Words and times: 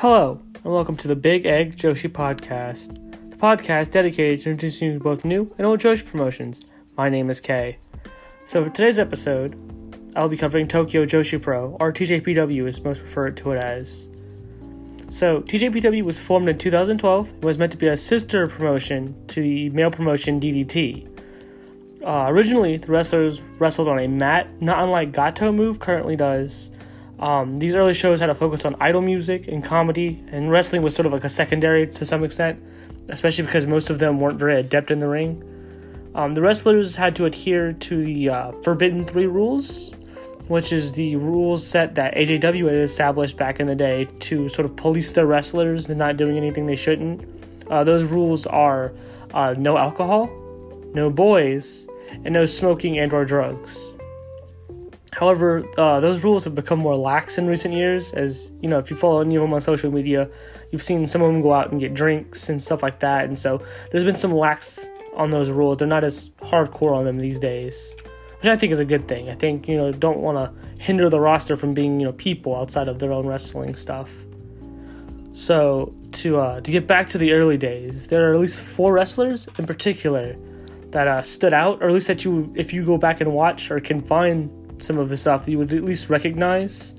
Hello, 0.00 0.40
and 0.54 0.72
welcome 0.72 0.96
to 0.96 1.08
the 1.08 1.14
Big 1.14 1.44
Egg 1.44 1.76
Joshi 1.76 2.08
podcast, 2.10 2.94
the 3.30 3.36
podcast 3.36 3.90
dedicated 3.90 4.40
to 4.40 4.50
introducing 4.52 4.88
you 4.88 4.94
to 4.94 5.04
both 5.04 5.26
new 5.26 5.54
and 5.58 5.66
old 5.66 5.80
Joshi 5.80 6.06
promotions. 6.06 6.62
My 6.96 7.10
name 7.10 7.28
is 7.28 7.38
Kay. 7.38 7.76
So, 8.46 8.64
for 8.64 8.70
today's 8.70 8.98
episode, 8.98 9.60
I'll 10.16 10.30
be 10.30 10.38
covering 10.38 10.68
Tokyo 10.68 11.04
Joshi 11.04 11.38
Pro, 11.42 11.76
or 11.78 11.92
TJPW 11.92 12.66
is 12.66 12.82
most 12.82 13.02
referred 13.02 13.36
to 13.36 13.50
it 13.50 13.62
as. 13.62 14.08
So, 15.10 15.42
TJPW 15.42 16.02
was 16.02 16.18
formed 16.18 16.48
in 16.48 16.56
2012 16.56 17.30
and 17.30 17.44
was 17.44 17.58
meant 17.58 17.72
to 17.72 17.76
be 17.76 17.88
a 17.88 17.96
sister 17.98 18.48
promotion 18.48 19.14
to 19.26 19.42
the 19.42 19.68
male 19.68 19.90
promotion 19.90 20.40
DDT. 20.40 21.08
Uh, 22.02 22.24
originally, 22.30 22.78
the 22.78 22.90
wrestlers 22.90 23.42
wrestled 23.58 23.88
on 23.88 23.98
a 23.98 24.08
mat, 24.08 24.62
not 24.62 24.82
unlike 24.82 25.12
Gatoh 25.12 25.54
Move 25.54 25.78
currently 25.78 26.16
does. 26.16 26.72
Um, 27.20 27.58
these 27.58 27.74
early 27.74 27.92
shows 27.92 28.18
had 28.18 28.30
a 28.30 28.34
focus 28.34 28.64
on 28.64 28.74
idol 28.80 29.02
music 29.02 29.46
and 29.46 29.62
comedy, 29.62 30.24
and 30.32 30.50
wrestling 30.50 30.80
was 30.82 30.94
sort 30.94 31.04
of 31.04 31.12
like 31.12 31.24
a 31.24 31.28
secondary 31.28 31.86
to 31.86 32.06
some 32.06 32.24
extent, 32.24 32.62
especially 33.10 33.44
because 33.44 33.66
most 33.66 33.90
of 33.90 33.98
them 33.98 34.18
weren't 34.18 34.38
very 34.38 34.58
adept 34.58 34.90
in 34.90 35.00
the 35.00 35.08
ring. 35.08 35.44
Um, 36.14 36.34
the 36.34 36.40
wrestlers 36.40 36.96
had 36.96 37.14
to 37.16 37.26
adhere 37.26 37.72
to 37.72 38.04
the 38.04 38.30
uh, 38.30 38.52
Forbidden 38.62 39.04
Three 39.04 39.26
rules, 39.26 39.94
which 40.48 40.72
is 40.72 40.94
the 40.94 41.14
rules 41.16 41.64
set 41.64 41.94
that 41.96 42.14
AJW 42.14 42.64
had 42.64 42.76
established 42.76 43.36
back 43.36 43.60
in 43.60 43.66
the 43.66 43.76
day 43.76 44.08
to 44.20 44.48
sort 44.48 44.64
of 44.64 44.74
police 44.76 45.12
their 45.12 45.26
wrestlers 45.26 45.88
and 45.88 45.98
not 45.98 46.16
doing 46.16 46.38
anything 46.38 46.66
they 46.66 46.74
shouldn't. 46.74 47.28
Uh, 47.70 47.84
those 47.84 48.04
rules 48.04 48.46
are 48.46 48.92
uh, 49.34 49.54
no 49.58 49.76
alcohol, 49.76 50.28
no 50.94 51.10
boys, 51.10 51.86
and 52.24 52.32
no 52.32 52.46
smoking 52.46 52.98
and/or 52.98 53.26
drugs. 53.26 53.94
However, 55.12 55.64
uh, 55.76 56.00
those 56.00 56.22
rules 56.22 56.44
have 56.44 56.54
become 56.54 56.78
more 56.78 56.96
lax 56.96 57.36
in 57.36 57.46
recent 57.46 57.74
years. 57.74 58.12
As 58.12 58.52
you 58.60 58.68
know, 58.68 58.78
if 58.78 58.90
you 58.90 58.96
follow 58.96 59.20
any 59.20 59.36
of 59.36 59.42
them 59.42 59.52
on 59.52 59.60
social 59.60 59.90
media, 59.90 60.28
you've 60.70 60.82
seen 60.82 61.04
some 61.06 61.22
of 61.22 61.32
them 61.32 61.42
go 61.42 61.52
out 61.52 61.70
and 61.72 61.80
get 61.80 61.94
drinks 61.94 62.48
and 62.48 62.62
stuff 62.62 62.82
like 62.82 63.00
that. 63.00 63.24
And 63.24 63.38
so 63.38 63.62
there's 63.90 64.04
been 64.04 64.14
some 64.14 64.32
lax 64.32 64.88
on 65.14 65.30
those 65.30 65.50
rules. 65.50 65.78
They're 65.78 65.88
not 65.88 66.04
as 66.04 66.30
hardcore 66.42 66.94
on 66.94 67.04
them 67.04 67.18
these 67.18 67.40
days, 67.40 67.96
which 68.40 68.48
I 68.48 68.56
think 68.56 68.72
is 68.72 68.78
a 68.78 68.84
good 68.84 69.08
thing. 69.08 69.28
I 69.28 69.34
think 69.34 69.68
you 69.68 69.76
know 69.76 69.90
don't 69.90 70.18
want 70.18 70.38
to 70.38 70.82
hinder 70.82 71.10
the 71.10 71.20
roster 71.20 71.56
from 71.56 71.74
being 71.74 71.98
you 71.98 72.06
know 72.06 72.12
people 72.12 72.54
outside 72.54 72.86
of 72.86 73.00
their 73.00 73.12
own 73.12 73.26
wrestling 73.26 73.74
stuff. 73.74 74.12
So 75.32 75.92
to 76.12 76.38
uh, 76.38 76.60
to 76.60 76.70
get 76.70 76.86
back 76.86 77.08
to 77.08 77.18
the 77.18 77.32
early 77.32 77.56
days, 77.56 78.06
there 78.06 78.30
are 78.30 78.34
at 78.34 78.40
least 78.40 78.60
four 78.60 78.92
wrestlers 78.92 79.48
in 79.58 79.66
particular 79.66 80.36
that 80.90 81.06
uh, 81.06 81.22
stood 81.22 81.52
out, 81.52 81.82
or 81.82 81.88
at 81.88 81.92
least 81.92 82.08
that 82.08 82.24
you, 82.24 82.52
if 82.56 82.72
you 82.72 82.84
go 82.84 82.98
back 82.98 83.20
and 83.20 83.32
watch 83.32 83.70
or 83.70 83.78
can 83.80 84.00
find 84.00 84.50
some 84.82 84.98
of 84.98 85.08
the 85.08 85.16
stuff 85.16 85.44
that 85.44 85.50
you 85.50 85.58
would 85.58 85.72
at 85.72 85.84
least 85.84 86.08
recognize. 86.10 86.94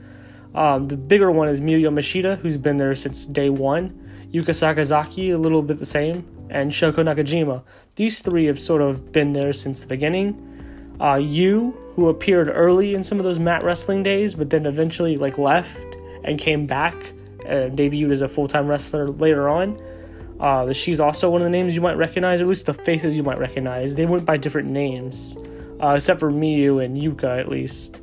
Um, 0.54 0.88
the 0.88 0.98
bigger 0.98 1.32
one 1.32 1.48
is 1.48 1.62
Miyu 1.62 1.84
Yamashita, 1.84 2.40
who's 2.40 2.58
been 2.58 2.78
there 2.78 2.94
since 2.96 3.26
day 3.26 3.50
one. 3.50 3.98
Yuka 4.34 4.50
Sakazaki, 4.50 5.34
a 5.34 5.38
little 5.38 5.62
bit 5.62 5.78
the 5.78 5.86
same, 5.86 6.26
and 6.50 6.72
Shoko 6.72 7.04
Nakajima. 7.04 7.64
These 7.96 8.22
three 8.22 8.46
have 8.46 8.60
sort 8.60 8.82
of 8.82 9.12
been 9.12 9.34
there 9.34 9.54
since 9.54 9.82
the 9.82 9.88
beginning. 9.88 10.96
Uh, 11.00 11.16
Yu, 11.16 11.72
who 11.96 12.10
appeared 12.10 12.50
early 12.50 12.94
in 12.94 13.04
some 13.04 13.18
of 13.18 13.26
those 13.26 13.40
mat 13.40 13.64
wrestling 13.64 14.04
days, 14.04 14.36
but 14.36 14.50
then 14.50 14.66
eventually 14.66 15.18
like 15.18 15.38
left 15.38 15.86
and 16.24 16.40
came 16.40 16.66
back 16.66 16.96
and 17.46 17.78
debuted 17.78 18.12
as 18.12 18.22
a 18.22 18.30
full-time 18.30 18.68
wrestler 18.68 19.08
later 19.08 19.50
on. 19.50 19.80
Uh, 20.40 20.72
she's 20.74 21.00
also 21.00 21.30
one 21.30 21.42
of 21.42 21.46
the 21.46 21.52
names 21.52 21.76
you 21.76 21.82
might 21.82 21.98
recognize, 21.98 22.42
or 22.42 22.46
at 22.46 22.50
least 22.50 22.66
the 22.66 22.74
faces 22.74 23.16
you 23.16 23.24
might 23.24 23.38
recognize. 23.38 23.96
They 23.96 24.06
went 24.06 24.26
by 24.26 24.38
different 24.38 24.70
names 24.70 25.38
uh, 25.82 25.94
except 25.96 26.20
for 26.20 26.32
Miyu 26.32 26.84
and 26.84 26.96
Yuka 26.96 27.40
at 27.40 27.50
least. 27.50 28.02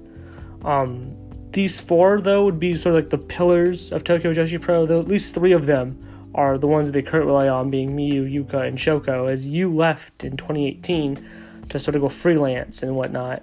Um, 0.65 1.15
these 1.53 1.81
four 1.81 2.21
though 2.21 2.45
would 2.45 2.59
be 2.59 2.75
sort 2.75 2.97
of 2.97 3.03
like 3.03 3.11
the 3.11 3.19
pillars 3.19 3.93
of 3.93 4.05
Tokyo 4.05 4.35
Joshi 4.35 4.61
Pro. 4.61 4.87
Though 4.87 5.01
at 5.01 5.09
least 5.09 5.35
three 5.35 5.53
of 5.53 5.67
them 5.67 6.31
are 6.35 6.59
the 6.59 6.67
ones 6.67 6.89
that 6.89 6.93
they 6.93 7.03
currently 7.03 7.33
rely 7.33 7.49
on, 7.49 7.71
being 7.71 7.97
Miyu, 7.97 8.31
Yuka, 8.31 8.67
and 8.67 8.77
Shoko. 8.77 9.31
As 9.31 9.47
Yu 9.47 9.75
left 9.75 10.25
in 10.25 10.37
2018 10.37 11.25
to 11.71 11.79
sort 11.79 11.97
of 11.97 12.03
go 12.03 12.09
freelance 12.09 12.83
and 12.83 12.97
whatnot. 12.97 13.43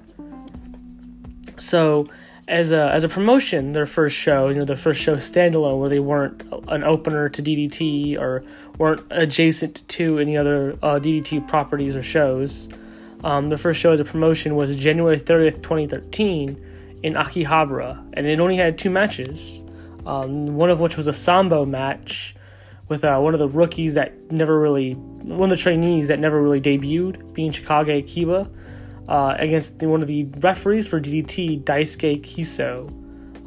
So 1.58 2.08
as 2.48 2.72
a 2.72 2.92
as 2.92 3.04
a 3.04 3.10
promotion, 3.10 3.72
their 3.72 3.86
first 3.86 4.16
show, 4.16 4.50
you 4.50 4.56
know, 4.56 4.66
their 4.66 4.76
first 4.76 5.02
show 5.02 5.16
standalone, 5.16 5.80
where 5.80 5.90
they 5.90 6.00
weren't 6.00 6.44
an 6.68 6.84
opener 6.84 7.30
to 7.30 7.42
DDT 7.42 8.20
or 8.20 8.44
weren't 8.78 9.02
adjacent 9.10 9.88
to 9.90 10.20
any 10.20 10.38
other 10.38 10.74
uh, 10.84 11.00
DDT 11.00 11.48
properties 11.48 11.96
or 11.96 12.04
shows. 12.04 12.70
Um, 13.26 13.48
the 13.48 13.58
first 13.58 13.82
show 13.82 13.92
as 13.92 14.00
a 14.00 14.06
promotion 14.06 14.56
was 14.56 14.76
January 14.76 15.20
30th, 15.20 15.56
2013, 15.64 17.00
in 17.02 17.14
Akihabara, 17.16 18.08
and 18.14 18.28
it 18.28 18.40
only 18.40 18.56
had 18.56 18.78
two 18.78 18.92
matches. 18.92 19.64
Um, 20.06 20.56
one 20.56 20.70
of 20.70 20.80
which 20.80 20.96
was 20.96 21.08
a 21.08 21.14
sambo 21.14 21.66
match 21.66 22.36
with 22.88 23.04
uh, 23.04 23.18
one 23.18 23.34
of 23.34 23.40
the 23.40 23.50
rookies 23.50 23.96
that 23.96 24.32
never 24.32 24.60
really, 24.60 24.94
one 24.94 25.52
of 25.52 25.58
the 25.58 25.62
trainees 25.62 26.08
that 26.10 26.20
never 26.20 26.40
really 26.40 26.62
debuted, 26.62 27.34
being 27.34 27.52
Chikage 27.52 27.98
Akiba, 27.98 28.48
uh, 29.10 29.36
against 29.40 29.82
one 29.82 30.04
of 30.04 30.08
the 30.08 30.26
referees 30.38 30.88
for 30.88 31.02
DDT, 31.02 31.64
Daisuke 31.64 32.22
Kiso. 32.22 32.92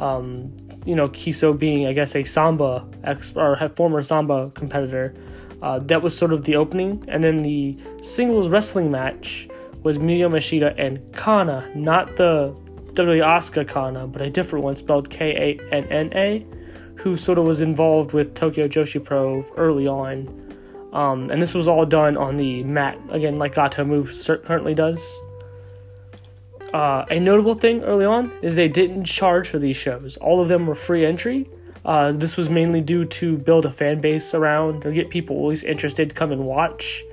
Um, 0.00 0.56
you 0.86 0.96
know, 0.96 1.08
Kiso 1.08 1.56
being, 1.56 1.86
I 1.86 1.92
guess, 1.92 2.16
a 2.16 2.24
sambo 2.24 2.90
ex- 3.04 3.36
or 3.36 3.56
former 3.76 4.02
sambo 4.02 4.50
competitor. 4.50 5.14
Uh, 5.62 5.78
that 5.78 6.02
was 6.02 6.18
sort 6.18 6.32
of 6.32 6.44
the 6.44 6.56
opening, 6.56 7.04
and 7.06 7.22
then 7.22 7.42
the 7.42 7.78
singles 8.02 8.48
wrestling 8.48 8.90
match 8.90 9.48
was 9.82 9.98
Miyu 9.98 10.28
Yamashita 10.28 10.74
and 10.78 11.12
Kana, 11.14 11.70
not 11.74 12.16
the 12.16 12.54
WWE 12.94 13.24
Asuka 13.24 13.66
Kana, 13.66 14.06
but 14.06 14.22
a 14.22 14.30
different 14.30 14.64
one 14.64 14.76
spelled 14.76 15.08
K 15.08 15.30
A 15.30 15.74
N 15.74 15.84
N 15.84 16.12
A, 16.14 16.46
who 16.96 17.16
sort 17.16 17.38
of 17.38 17.44
was 17.44 17.60
involved 17.60 18.12
with 18.12 18.34
Tokyo 18.34 18.66
Joshi 18.66 19.02
Pro 19.02 19.44
early 19.56 19.86
on. 19.86 20.44
Um, 20.92 21.30
and 21.30 21.40
this 21.40 21.54
was 21.54 21.68
all 21.68 21.84
done 21.84 22.16
on 22.16 22.36
the 22.36 22.64
mat, 22.64 22.98
again, 23.10 23.38
like 23.38 23.54
Gatoh 23.54 23.86
Move 23.86 24.12
currently 24.44 24.74
does. 24.74 25.20
Uh, 26.72 27.04
a 27.10 27.18
notable 27.18 27.54
thing 27.54 27.82
early 27.82 28.04
on 28.04 28.32
is 28.42 28.56
they 28.56 28.68
didn't 28.68 29.04
charge 29.04 29.48
for 29.48 29.58
these 29.58 29.76
shows. 29.76 30.16
All 30.18 30.40
of 30.40 30.48
them 30.48 30.66
were 30.66 30.74
free 30.74 31.04
entry. 31.04 31.48
Uh, 31.84 32.12
this 32.12 32.36
was 32.36 32.50
mainly 32.50 32.80
due 32.80 33.04
to 33.04 33.38
build 33.38 33.64
a 33.64 33.72
fan 33.72 34.00
base 34.00 34.34
around 34.34 34.84
or 34.84 34.92
get 34.92 35.08
people 35.08 35.36
at 35.36 35.48
least 35.48 35.64
interested 35.64 36.10
to 36.10 36.14
come 36.14 36.32
and 36.32 36.44
watch. 36.44 37.04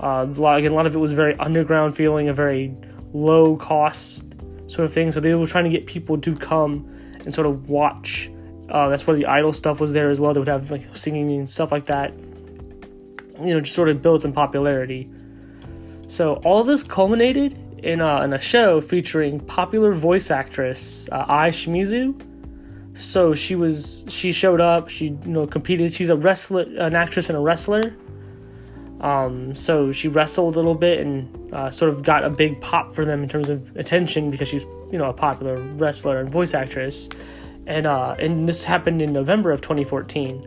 Uh, 0.00 0.26
a 0.26 0.40
lot 0.40 0.86
of 0.86 0.94
it 0.94 0.98
was 0.98 1.12
very 1.12 1.38
underground 1.38 1.94
feeling, 1.94 2.28
a 2.28 2.32
very 2.32 2.74
low 3.12 3.56
cost 3.56 4.24
sort 4.66 4.86
of 4.86 4.92
thing. 4.92 5.12
So 5.12 5.20
they 5.20 5.34
were 5.34 5.46
trying 5.46 5.64
to 5.64 5.70
get 5.70 5.86
people 5.86 6.18
to 6.18 6.34
come 6.34 6.88
and 7.24 7.34
sort 7.34 7.46
of 7.46 7.68
watch. 7.68 8.30
Uh, 8.70 8.88
that's 8.88 9.06
where 9.06 9.16
the 9.16 9.26
idol 9.26 9.52
stuff 9.52 9.78
was 9.78 9.92
there 9.92 10.08
as 10.08 10.18
well. 10.18 10.32
They 10.32 10.40
would 10.40 10.48
have 10.48 10.70
like 10.70 10.96
singing 10.96 11.30
and 11.32 11.50
stuff 11.50 11.70
like 11.70 11.86
that. 11.86 12.14
You 13.40 13.54
know, 13.54 13.60
just 13.60 13.74
sort 13.74 13.88
of 13.88 14.00
build 14.00 14.22
some 14.22 14.32
popularity. 14.32 15.10
So 16.06 16.34
all 16.44 16.64
this 16.64 16.82
culminated 16.82 17.58
in 17.82 18.00
a, 18.00 18.22
in 18.22 18.32
a 18.32 18.38
show 18.38 18.80
featuring 18.80 19.40
popular 19.40 19.92
voice 19.92 20.30
actress 20.30 21.08
uh, 21.12 21.24
Ai 21.28 21.50
Shimizu. 21.50 22.26
So 22.94 23.34
she 23.34 23.54
was 23.54 24.04
she 24.08 24.32
showed 24.32 24.60
up. 24.60 24.88
She 24.88 25.06
you 25.06 25.18
know 25.26 25.46
competed. 25.46 25.92
She's 25.92 26.10
a 26.10 26.16
wrestler, 26.16 26.62
an 26.78 26.94
actress 26.94 27.28
and 27.28 27.36
a 27.38 27.40
wrestler. 27.40 27.94
Um, 29.00 29.54
so 29.54 29.92
she 29.92 30.08
wrestled 30.08 30.54
a 30.54 30.58
little 30.58 30.74
bit 30.74 31.00
and 31.00 31.54
uh, 31.54 31.70
sort 31.70 31.90
of 31.90 32.02
got 32.02 32.22
a 32.24 32.30
big 32.30 32.60
pop 32.60 32.94
for 32.94 33.04
them 33.04 33.22
in 33.22 33.28
terms 33.28 33.48
of 33.48 33.74
attention 33.76 34.30
because 34.30 34.48
she's 34.48 34.64
you 34.90 34.98
know 34.98 35.08
a 35.08 35.12
popular 35.12 35.60
wrestler 35.76 36.18
and 36.18 36.30
voice 36.30 36.54
actress, 36.54 37.08
and 37.66 37.86
uh, 37.86 38.14
and 38.18 38.48
this 38.48 38.64
happened 38.64 39.00
in 39.00 39.12
November 39.12 39.52
of 39.52 39.60
2014. 39.62 40.46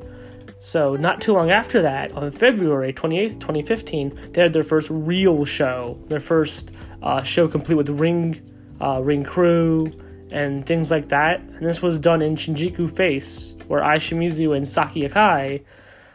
So 0.59 0.95
not 0.95 1.19
too 1.19 1.33
long 1.33 1.51
after 1.51 1.81
that, 1.81 2.13
on 2.13 2.31
February 2.31 2.93
28th, 2.93 3.33
2015, 3.33 4.31
they 4.31 4.41
had 4.41 4.53
their 4.53 4.63
first 4.63 4.89
real 4.89 5.43
show, 5.43 5.99
their 6.07 6.21
first 6.21 6.71
uh, 7.01 7.21
show 7.21 7.49
complete 7.49 7.75
with 7.75 7.89
ring, 7.89 8.41
uh, 8.79 9.01
ring 9.03 9.25
crew, 9.25 9.91
and 10.31 10.65
things 10.65 10.89
like 10.89 11.09
that. 11.09 11.41
And 11.41 11.65
this 11.65 11.81
was 11.81 11.99
done 11.99 12.21
in 12.21 12.37
Shinjuku 12.37 12.95
Face, 12.95 13.57
where 13.67 13.83
Ai 13.83 13.97
Shimizu 13.97 14.55
and 14.55 14.65
Saki 14.65 15.01
Akai 15.01 15.65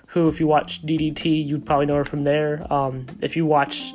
who, 0.09 0.27
if 0.29 0.41
you 0.41 0.47
watch 0.47 0.85
DDT, 0.85 1.47
you'd 1.47 1.67
probably 1.67 1.87
know 1.87 1.97
her 1.97 2.05
from 2.05 2.23
there. 2.23 2.67
Um, 2.73 3.07
if 3.21 3.37
you 3.37 3.45
watch, 3.45 3.93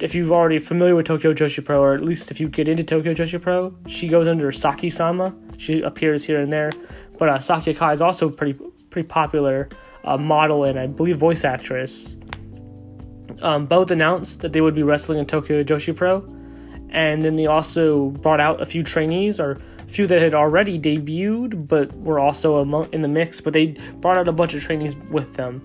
if 0.00 0.14
you're 0.14 0.32
already 0.32 0.58
familiar 0.58 0.96
with 0.96 1.06
Tokyo 1.06 1.32
Joshi 1.32 1.64
Pro, 1.64 1.80
or 1.80 1.94
at 1.94 2.02
least 2.02 2.30
if 2.32 2.40
you 2.40 2.48
get 2.48 2.68
into 2.68 2.82
Tokyo 2.82 3.14
Joshi 3.14 3.40
Pro, 3.40 3.74
she 3.86 4.08
goes 4.08 4.26
under 4.26 4.50
Saki 4.50 4.90
Sama. 4.90 5.34
She 5.56 5.82
appears 5.82 6.24
here 6.24 6.40
and 6.40 6.52
there, 6.52 6.72
but 7.18 7.28
uh, 7.28 7.38
Saki 7.38 7.74
Akai 7.74 7.92
is 7.92 8.02
also 8.02 8.28
pretty 8.28 8.58
pretty 8.90 9.06
popular 9.06 9.68
uh, 10.04 10.16
model 10.16 10.64
and 10.64 10.78
I 10.78 10.86
believe 10.86 11.18
voice 11.18 11.44
actress. 11.44 12.16
Um, 13.42 13.66
both 13.66 13.90
announced 13.90 14.40
that 14.40 14.52
they 14.52 14.60
would 14.60 14.74
be 14.74 14.82
wrestling 14.82 15.18
in 15.18 15.26
Tokyo 15.26 15.62
Joshi 15.62 15.94
Pro, 15.94 16.26
and 16.90 17.24
then 17.24 17.36
they 17.36 17.46
also 17.46 18.10
brought 18.10 18.40
out 18.40 18.60
a 18.60 18.66
few 18.66 18.82
trainees 18.82 19.38
or 19.38 19.58
few 19.88 20.06
that 20.06 20.20
had 20.20 20.34
already 20.34 20.78
debuted 20.78 21.68
but 21.68 21.92
were 21.96 22.18
also 22.18 22.56
among, 22.56 22.92
in 22.92 23.02
the 23.02 23.08
mix, 23.08 23.40
but 23.40 23.52
they 23.52 23.76
brought 24.00 24.16
out 24.16 24.28
a 24.28 24.32
bunch 24.32 24.54
of 24.54 24.62
trainees 24.62 24.96
with 25.10 25.34
them. 25.34 25.62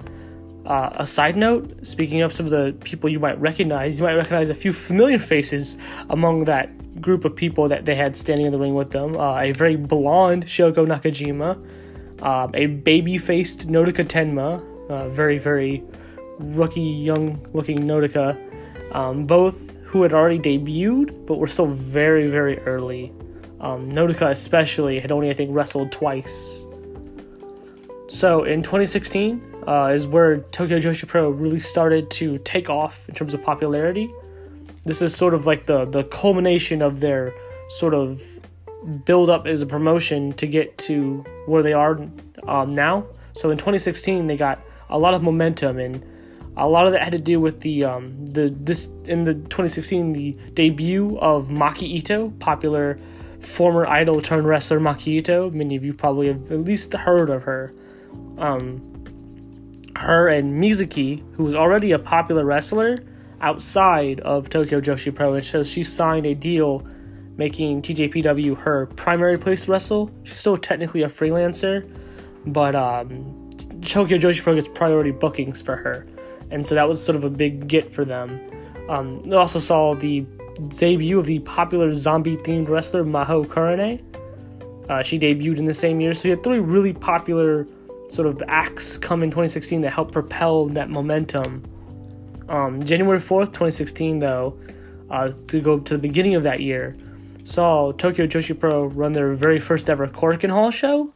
Uh, 0.65 0.89
a 0.95 1.05
side 1.05 1.35
note, 1.35 1.75
speaking 1.85 2.21
of 2.21 2.31
some 2.31 2.45
of 2.45 2.51
the 2.51 2.73
people 2.83 3.09
you 3.09 3.19
might 3.19 3.39
recognize, 3.41 3.99
you 3.99 4.05
might 4.05 4.13
recognize 4.13 4.49
a 4.49 4.55
few 4.55 4.71
familiar 4.71 5.17
faces 5.17 5.77
among 6.09 6.45
that 6.45 6.69
group 7.01 7.25
of 7.25 7.35
people 7.35 7.67
that 7.67 7.85
they 7.85 7.95
had 7.95 8.15
standing 8.15 8.45
in 8.45 8.51
the 8.51 8.59
ring 8.59 8.75
with 8.75 8.91
them. 8.91 9.17
Uh, 9.17 9.39
a 9.39 9.51
very 9.53 9.75
blonde 9.75 10.45
Shoko 10.45 10.85
Nakajima, 10.85 11.57
um, 12.21 12.51
a 12.53 12.67
baby 12.67 13.17
faced 13.17 13.67
Nodoka 13.67 14.05
Tenma, 14.05 14.63
uh, 14.89 15.09
very, 15.09 15.39
very 15.39 15.83
rookie, 16.37 16.81
young 16.81 17.43
looking 17.53 17.79
Nodoka, 17.79 18.37
um, 18.95 19.25
both 19.25 19.75
who 19.85 20.03
had 20.03 20.13
already 20.13 20.39
debuted 20.39 21.25
but 21.25 21.37
were 21.37 21.47
still 21.47 21.67
very, 21.67 22.27
very 22.27 22.59
early. 22.59 23.11
Um, 23.61 23.91
Nodoka, 23.91 24.29
especially, 24.29 24.99
had 24.99 25.11
only, 25.11 25.29
I 25.29 25.33
think, 25.33 25.51
wrestled 25.53 25.91
twice. 25.91 26.65
So 28.09 28.43
in 28.43 28.61
2016 28.61 29.63
uh, 29.67 29.91
is 29.93 30.07
where 30.07 30.39
Tokyo 30.39 30.79
Joshi 30.79 31.07
Pro 31.07 31.29
really 31.29 31.59
started 31.59 32.09
to 32.11 32.39
take 32.39 32.69
off 32.69 33.07
in 33.07 33.15
terms 33.15 33.33
of 33.33 33.41
popularity. 33.41 34.13
This 34.83 35.01
is 35.01 35.15
sort 35.15 35.33
of 35.33 35.45
like 35.45 35.67
the, 35.67 35.85
the 35.85 36.03
culmination 36.05 36.81
of 36.81 36.99
their 36.99 37.33
sort 37.69 37.93
of 37.93 38.21
build 39.05 39.29
up 39.29 39.45
as 39.45 39.61
a 39.61 39.65
promotion 39.65 40.33
to 40.33 40.47
get 40.47 40.77
to 40.79 41.23
where 41.45 41.61
they 41.61 41.73
are 41.73 42.01
um, 42.47 42.73
now. 42.73 43.05
So 43.33 43.51
in 43.51 43.57
2016, 43.57 44.27
they 44.27 44.35
got 44.35 44.59
a 44.89 44.97
lot 44.97 45.13
of 45.13 45.21
momentum, 45.21 45.77
and 45.77 46.03
a 46.57 46.67
lot 46.67 46.87
of 46.87 46.93
that 46.93 47.03
had 47.03 47.11
to 47.13 47.19
do 47.19 47.39
with 47.39 47.61
the 47.61 47.85
um, 47.85 48.25
the 48.25 48.53
this 48.59 48.89
in 49.05 49.23
the 49.23 49.35
2016 49.35 50.13
the 50.13 50.37
debut 50.53 51.17
of 51.19 51.47
Maki 51.47 51.83
Ito, 51.83 52.31
popular 52.39 52.99
former 53.41 53.85
idol 53.87 54.21
turned 54.21 54.47
wrestler 54.47 54.79
Maki 54.79 55.07
Ito. 55.19 55.49
Many 55.51 55.75
of 55.75 55.83
you 55.83 55.93
probably 55.93 56.27
have 56.27 56.51
at 56.51 56.61
least 56.61 56.93
heard 56.93 57.29
of 57.29 57.43
her. 57.43 57.73
Um, 58.37 58.87
her 59.95 60.27
and 60.27 60.61
Mizuki, 60.61 61.23
who 61.35 61.43
was 61.43 61.55
already 61.55 61.91
a 61.91 61.99
popular 61.99 62.45
wrestler 62.45 62.97
outside 63.41 64.19
of 64.21 64.49
Tokyo 64.49 64.81
Joshi 64.81 65.13
Pro, 65.13 65.33
and 65.33 65.45
so 65.45 65.63
she 65.63 65.83
signed 65.83 66.25
a 66.25 66.33
deal 66.33 66.85
making 67.37 67.81
TJPW 67.81 68.57
her 68.57 68.87
primary 68.87 69.37
place 69.37 69.65
to 69.65 69.71
wrestle. 69.71 70.11
She's 70.23 70.37
still 70.37 70.57
technically 70.57 71.03
a 71.03 71.07
freelancer, 71.07 71.89
but 72.45 72.75
um, 72.75 73.49
Tokyo 73.85 74.17
Joshi 74.17 74.43
Pro 74.43 74.55
gets 74.55 74.67
priority 74.67 75.11
bookings 75.11 75.61
for 75.61 75.75
her, 75.75 76.05
and 76.49 76.65
so 76.65 76.75
that 76.75 76.87
was 76.87 77.03
sort 77.03 77.15
of 77.15 77.23
a 77.23 77.29
big 77.29 77.67
get 77.67 77.93
for 77.93 78.05
them. 78.05 78.39
Um, 78.89 79.21
they 79.23 79.35
also 79.35 79.59
saw 79.59 79.95
the 79.95 80.25
debut 80.67 81.19
of 81.19 81.25
the 81.25 81.39
popular 81.39 81.93
zombie-themed 81.93 82.67
wrestler 82.67 83.03
Maho 83.03 83.45
Kurone. 83.45 84.01
Uh, 84.89 85.03
she 85.03 85.17
debuted 85.17 85.57
in 85.57 85.65
the 85.65 85.73
same 85.73 86.01
year, 86.01 86.13
so 86.13 86.23
we 86.25 86.31
had 86.31 86.43
three 86.43 86.59
really 86.59 86.93
popular 86.93 87.67
sort 88.09 88.27
of 88.27 88.43
acts 88.47 88.97
come 88.97 89.23
in 89.23 89.29
2016 89.29 89.81
that 89.81 89.91
helped 89.91 90.11
propel 90.11 90.65
that 90.67 90.89
momentum. 90.89 91.63
Um, 92.49 92.83
January 92.83 93.19
4th, 93.19 93.47
2016, 93.47 94.19
though, 94.19 94.59
uh, 95.09 95.31
to 95.47 95.61
go 95.61 95.79
to 95.79 95.93
the 95.93 95.99
beginning 95.99 96.35
of 96.35 96.43
that 96.43 96.59
year, 96.59 96.97
saw 97.43 97.91
Tokyo 97.93 98.27
Joshi 98.27 98.57
Pro 98.57 98.85
run 98.85 99.13
their 99.13 99.33
very 99.33 99.59
first 99.59 99.89
ever 99.89 100.07
Korakuen 100.07 100.49
Hall 100.49 100.71
show, 100.71 101.13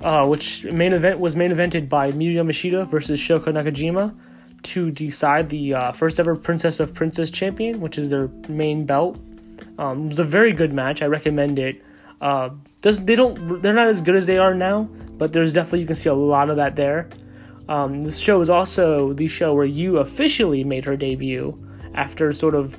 uh, 0.00 0.26
which 0.26 0.64
main 0.64 0.92
event 0.92 1.20
was 1.20 1.36
main 1.36 1.50
evented 1.50 1.88
by 1.88 2.10
Miyu 2.12 2.34
Yamashita 2.34 2.88
versus 2.88 3.20
Shoko 3.20 3.46
Nakajima 3.46 4.14
to 4.62 4.90
decide 4.90 5.48
the 5.48 5.74
uh, 5.74 5.92
first 5.92 6.18
ever 6.18 6.36
Princess 6.36 6.80
of 6.80 6.94
Princess 6.94 7.30
champion, 7.30 7.80
which 7.80 7.98
is 7.98 8.10
their 8.10 8.28
main 8.48 8.84
belt. 8.84 9.18
Um, 9.78 10.06
it 10.06 10.08
was 10.08 10.18
a 10.18 10.24
very 10.24 10.52
good 10.52 10.72
match. 10.72 11.02
I 11.02 11.06
recommend 11.06 11.58
it. 11.58 11.82
Uh, 12.20 12.50
they 12.80 13.14
don't 13.14 13.60
they're 13.60 13.74
not 13.74 13.88
as 13.88 14.00
good 14.00 14.14
as 14.14 14.26
they 14.26 14.38
are 14.38 14.54
now, 14.54 14.84
but 15.18 15.32
there's 15.32 15.52
definitely 15.52 15.80
Yu 15.80 15.86
can 15.86 15.94
see 15.94 16.08
a 16.08 16.14
lot 16.14 16.50
of 16.50 16.56
that 16.56 16.76
there. 16.76 17.08
Um, 17.68 18.02
this 18.02 18.18
show 18.18 18.40
is 18.40 18.48
also 18.48 19.12
the 19.12 19.26
show 19.26 19.52
where 19.54 19.66
you 19.66 19.98
officially 19.98 20.62
made 20.64 20.84
her 20.84 20.96
debut 20.96 21.58
after 21.94 22.32
sort 22.32 22.54
of 22.54 22.76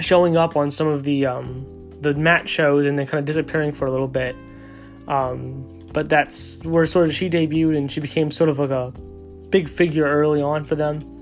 showing 0.00 0.36
up 0.36 0.56
on 0.56 0.70
some 0.70 0.86
of 0.86 1.04
the 1.04 1.26
um, 1.26 1.66
the 2.00 2.14
match 2.14 2.48
shows 2.48 2.86
and 2.86 2.98
then 2.98 3.06
kind 3.06 3.18
of 3.18 3.24
disappearing 3.24 3.72
for 3.72 3.86
a 3.86 3.90
little 3.90 4.08
bit. 4.08 4.36
Um, 5.08 5.88
but 5.92 6.08
that's 6.08 6.62
where 6.64 6.84
sort 6.84 7.08
of 7.08 7.14
she 7.14 7.30
debuted 7.30 7.76
and 7.76 7.90
she 7.90 8.00
became 8.00 8.30
sort 8.30 8.50
of 8.50 8.58
like 8.58 8.70
a 8.70 8.92
big 9.50 9.68
figure 9.68 10.04
early 10.04 10.42
on 10.42 10.64
for 10.64 10.74
them. 10.74 11.12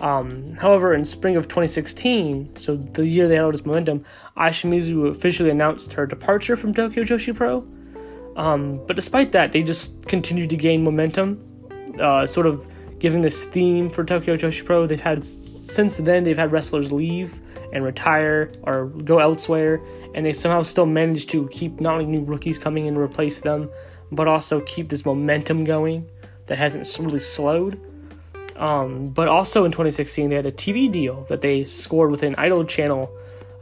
Um, 0.00 0.54
however, 0.60 0.94
in 0.94 1.04
spring 1.04 1.36
of 1.36 1.48
2016, 1.48 2.56
so 2.56 2.76
the 2.76 3.06
year 3.06 3.26
they 3.26 3.34
had 3.34 3.44
all 3.44 3.52
this 3.52 3.66
momentum, 3.66 4.04
Ai 4.36 4.50
Shimizu 4.50 5.10
officially 5.10 5.50
announced 5.50 5.94
her 5.94 6.06
departure 6.06 6.56
from 6.56 6.72
Tokyo 6.72 7.02
Joshi 7.02 7.34
Pro. 7.34 7.66
Um, 8.36 8.80
but 8.86 8.94
despite 8.94 9.32
that, 9.32 9.50
they 9.52 9.62
just 9.62 10.06
continued 10.06 10.50
to 10.50 10.56
gain 10.56 10.84
momentum, 10.84 11.42
uh, 12.00 12.26
sort 12.26 12.46
of 12.46 12.66
giving 13.00 13.22
this 13.22 13.44
theme 13.44 13.90
for 13.90 14.04
Tokyo 14.04 14.36
Joshi 14.36 14.64
Pro. 14.64 14.86
They've 14.86 15.00
had 15.00 15.26
since 15.26 15.96
then 15.96 16.24
they've 16.24 16.38
had 16.38 16.52
wrestlers 16.52 16.92
leave 16.92 17.40
and 17.72 17.84
retire 17.84 18.52
or 18.62 18.86
go 18.86 19.18
elsewhere, 19.18 19.80
and 20.14 20.24
they 20.24 20.32
somehow 20.32 20.62
still 20.62 20.86
managed 20.86 21.30
to 21.30 21.48
keep 21.48 21.80
not 21.80 21.94
only 21.94 22.06
new 22.06 22.22
rookies 22.22 22.58
coming 22.58 22.86
in 22.86 22.94
to 22.94 23.00
replace 23.00 23.40
them, 23.40 23.68
but 24.12 24.28
also 24.28 24.60
keep 24.60 24.88
this 24.88 25.04
momentum 25.04 25.64
going 25.64 26.08
that 26.48 26.58
hasn't 26.58 26.98
really 26.98 27.20
slowed. 27.20 27.80
Um, 28.56 29.08
but 29.08 29.28
also 29.28 29.64
in 29.64 29.70
2016, 29.70 30.28
they 30.28 30.34
had 30.34 30.46
a 30.46 30.52
TV 30.52 30.90
deal 30.90 31.24
that 31.28 31.40
they 31.40 31.62
scored 31.62 32.10
with 32.10 32.24
an 32.24 32.34
Idol 32.36 32.64
channel, 32.64 33.10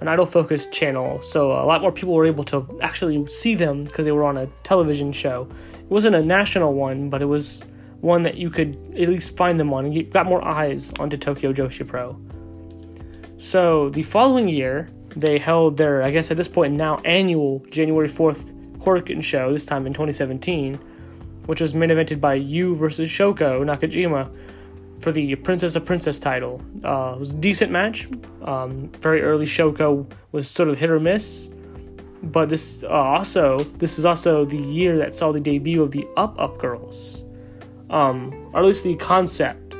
an 0.00 0.08
Idol 0.08 0.24
focused 0.24 0.72
channel. 0.72 1.20
So 1.22 1.52
a 1.52 1.66
lot 1.66 1.82
more 1.82 1.92
people 1.92 2.14
were 2.14 2.26
able 2.26 2.44
to 2.44 2.78
actually 2.82 3.24
see 3.26 3.54
them 3.54 3.84
because 3.84 4.06
they 4.06 4.12
were 4.12 4.24
on 4.24 4.38
a 4.38 4.46
television 4.62 5.12
show. 5.12 5.48
It 5.74 5.90
wasn't 5.90 6.16
a 6.16 6.22
national 6.22 6.72
one, 6.72 7.10
but 7.10 7.20
it 7.20 7.26
was 7.26 7.66
one 8.00 8.22
that 8.22 8.36
you 8.36 8.50
could 8.50 8.76
at 8.98 9.08
least 9.08 9.36
find 9.36 9.60
them 9.60 9.72
on 9.72 9.84
and 9.84 9.94
get, 9.94 10.12
got 10.12 10.26
more 10.26 10.42
eyes 10.42 10.92
onto 10.98 11.16
Tokyo 11.16 11.52
Joshi 11.52 11.86
Pro. 11.86 12.18
So 13.36 13.90
the 13.90 14.02
following 14.02 14.48
year, 14.48 14.90
they 15.14 15.38
held 15.38 15.76
their, 15.76 16.02
I 16.02 16.10
guess 16.10 16.30
at 16.30 16.36
this 16.36 16.48
point 16.48 16.74
now, 16.74 16.96
annual 17.04 17.64
January 17.70 18.08
4th 18.08 18.52
Korakuen 18.78 19.22
show, 19.22 19.52
this 19.52 19.66
time 19.66 19.86
in 19.86 19.92
2017, 19.92 20.78
which 21.46 21.60
was 21.60 21.74
main 21.74 21.90
evented 21.90 22.20
by 22.20 22.34
Yu 22.34 22.74
versus 22.74 23.08
Shoko 23.08 23.64
Nakajima 23.64 24.34
for 25.00 25.12
the 25.12 25.34
Princess 25.36 25.76
of 25.76 25.84
Princess 25.84 26.18
title. 26.18 26.60
Uh, 26.84 27.14
it 27.16 27.18
was 27.18 27.32
a 27.32 27.36
decent 27.36 27.70
match. 27.70 28.08
Um, 28.42 28.88
very 29.00 29.22
early 29.22 29.46
Shoko 29.46 30.10
was 30.32 30.48
sort 30.48 30.68
of 30.68 30.78
hit 30.78 30.90
or 30.90 31.00
miss, 31.00 31.50
but 32.22 32.48
this 32.48 32.82
uh, 32.82 32.88
also 32.88 33.58
this 33.78 33.98
is 33.98 34.04
also 34.04 34.44
the 34.44 34.58
year 34.58 34.98
that 34.98 35.14
saw 35.14 35.32
the 35.32 35.40
debut 35.40 35.82
of 35.82 35.90
the 35.90 36.06
Up 36.16 36.38
Up 36.38 36.58
Girls, 36.58 37.24
um, 37.90 38.50
or 38.52 38.60
at 38.60 38.66
least 38.66 38.84
the 38.84 38.96
concept 38.96 39.74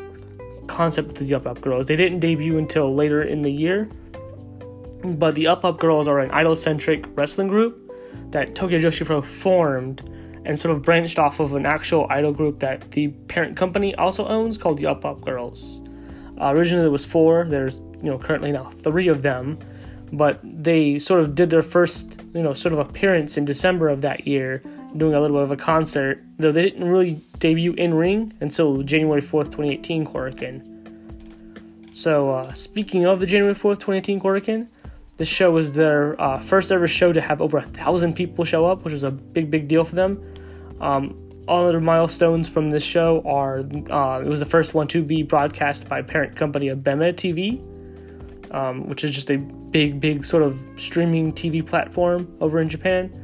concept 0.66 1.20
of 1.20 1.26
the 1.26 1.34
Up 1.34 1.46
Up 1.46 1.60
Girls. 1.60 1.86
They 1.86 1.96
didn't 1.96 2.20
debut 2.20 2.58
until 2.58 2.94
later 2.94 3.22
in 3.22 3.42
the 3.42 3.50
year, 3.50 3.88
but 5.02 5.34
the 5.34 5.46
Up 5.46 5.64
Up 5.64 5.78
Girls 5.78 6.08
are 6.08 6.20
an 6.20 6.30
idol 6.30 6.56
centric 6.56 7.06
wrestling 7.16 7.48
group 7.48 7.82
that 8.30 8.54
Tokyo 8.54 8.78
Joshi 8.78 9.06
Pro 9.06 9.22
formed 9.22 10.10
and 10.46 10.58
sort 10.58 10.74
of 10.74 10.82
branched 10.82 11.18
off 11.18 11.40
of 11.40 11.54
an 11.54 11.66
actual 11.66 12.06
idol 12.08 12.32
group 12.32 12.60
that 12.60 12.92
the 12.92 13.08
parent 13.28 13.56
company 13.56 13.94
also 13.96 14.26
owns 14.26 14.56
called 14.56 14.78
the 14.78 14.86
Up 14.86 15.04
Up 15.04 15.20
Girls. 15.24 15.82
Uh, 16.40 16.52
originally 16.54 16.82
there 16.82 16.90
was 16.90 17.04
four. 17.04 17.44
There's 17.44 17.80
you 18.02 18.10
know 18.10 18.18
currently 18.18 18.52
now 18.52 18.64
three 18.64 19.08
of 19.08 19.22
them, 19.22 19.58
but 20.12 20.40
they 20.42 20.98
sort 20.98 21.20
of 21.20 21.34
did 21.34 21.50
their 21.50 21.62
first 21.62 22.20
you 22.32 22.42
know 22.42 22.52
sort 22.52 22.72
of 22.72 22.78
appearance 22.78 23.36
in 23.36 23.44
December 23.44 23.88
of 23.88 24.02
that 24.02 24.26
year, 24.26 24.62
doing 24.96 25.14
a 25.14 25.20
little 25.20 25.36
bit 25.36 25.42
of 25.42 25.50
a 25.50 25.56
concert. 25.56 26.22
Though 26.38 26.52
they 26.52 26.62
didn't 26.62 26.84
really 26.86 27.20
debut 27.38 27.72
in 27.72 27.94
ring 27.94 28.32
until 28.40 28.82
January 28.82 29.20
fourth, 29.20 29.48
2018 29.48 30.06
Korakuen. 30.06 30.72
So 31.96 32.30
uh, 32.30 32.52
speaking 32.52 33.06
of 33.06 33.20
the 33.20 33.26
January 33.26 33.54
fourth, 33.54 33.78
2018 33.78 34.20
Korakuen, 34.20 34.68
this 35.16 35.28
show 35.28 35.50
was 35.50 35.72
their 35.72 36.20
uh, 36.20 36.38
first 36.38 36.70
ever 36.70 36.86
show 36.86 37.12
to 37.12 37.20
have 37.20 37.40
over 37.40 37.58
a 37.58 37.62
thousand 37.62 38.14
people 38.14 38.44
show 38.44 38.66
up, 38.66 38.84
which 38.84 38.92
was 38.92 39.04
a 39.04 39.10
big, 39.10 39.50
big 39.50 39.66
deal 39.68 39.84
for 39.84 39.94
them. 39.94 40.22
Um, 40.80 41.22
all 41.48 41.66
other 41.66 41.80
milestones 41.80 42.48
from 42.48 42.70
this 42.70 42.82
show 42.82 43.22
are 43.24 43.60
uh, 43.90 44.20
it 44.20 44.28
was 44.28 44.40
the 44.40 44.46
first 44.46 44.74
one 44.74 44.88
to 44.88 45.02
be 45.02 45.22
broadcast 45.22 45.88
by 45.88 46.02
parent 46.02 46.36
company 46.36 46.68
Abema 46.68 47.12
TV, 47.12 47.60
um, 48.52 48.88
which 48.88 49.04
is 49.04 49.10
just 49.10 49.30
a 49.30 49.38
big, 49.38 50.00
big 50.00 50.24
sort 50.24 50.42
of 50.42 50.58
streaming 50.76 51.32
TV 51.32 51.64
platform 51.66 52.36
over 52.40 52.60
in 52.60 52.68
Japan. 52.68 53.22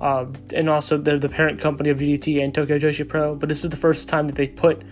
Uh, 0.00 0.26
and 0.54 0.68
also, 0.68 0.96
they're 0.96 1.18
the 1.18 1.28
parent 1.28 1.60
company 1.60 1.90
of 1.90 1.98
DDT 1.98 2.42
and 2.42 2.54
Tokyo 2.54 2.78
Joshi 2.78 3.06
Pro. 3.08 3.34
But 3.34 3.48
this 3.48 3.62
was 3.62 3.70
the 3.70 3.76
first 3.76 4.08
time 4.08 4.26
that 4.26 4.36
they 4.36 4.48
put 4.48 4.82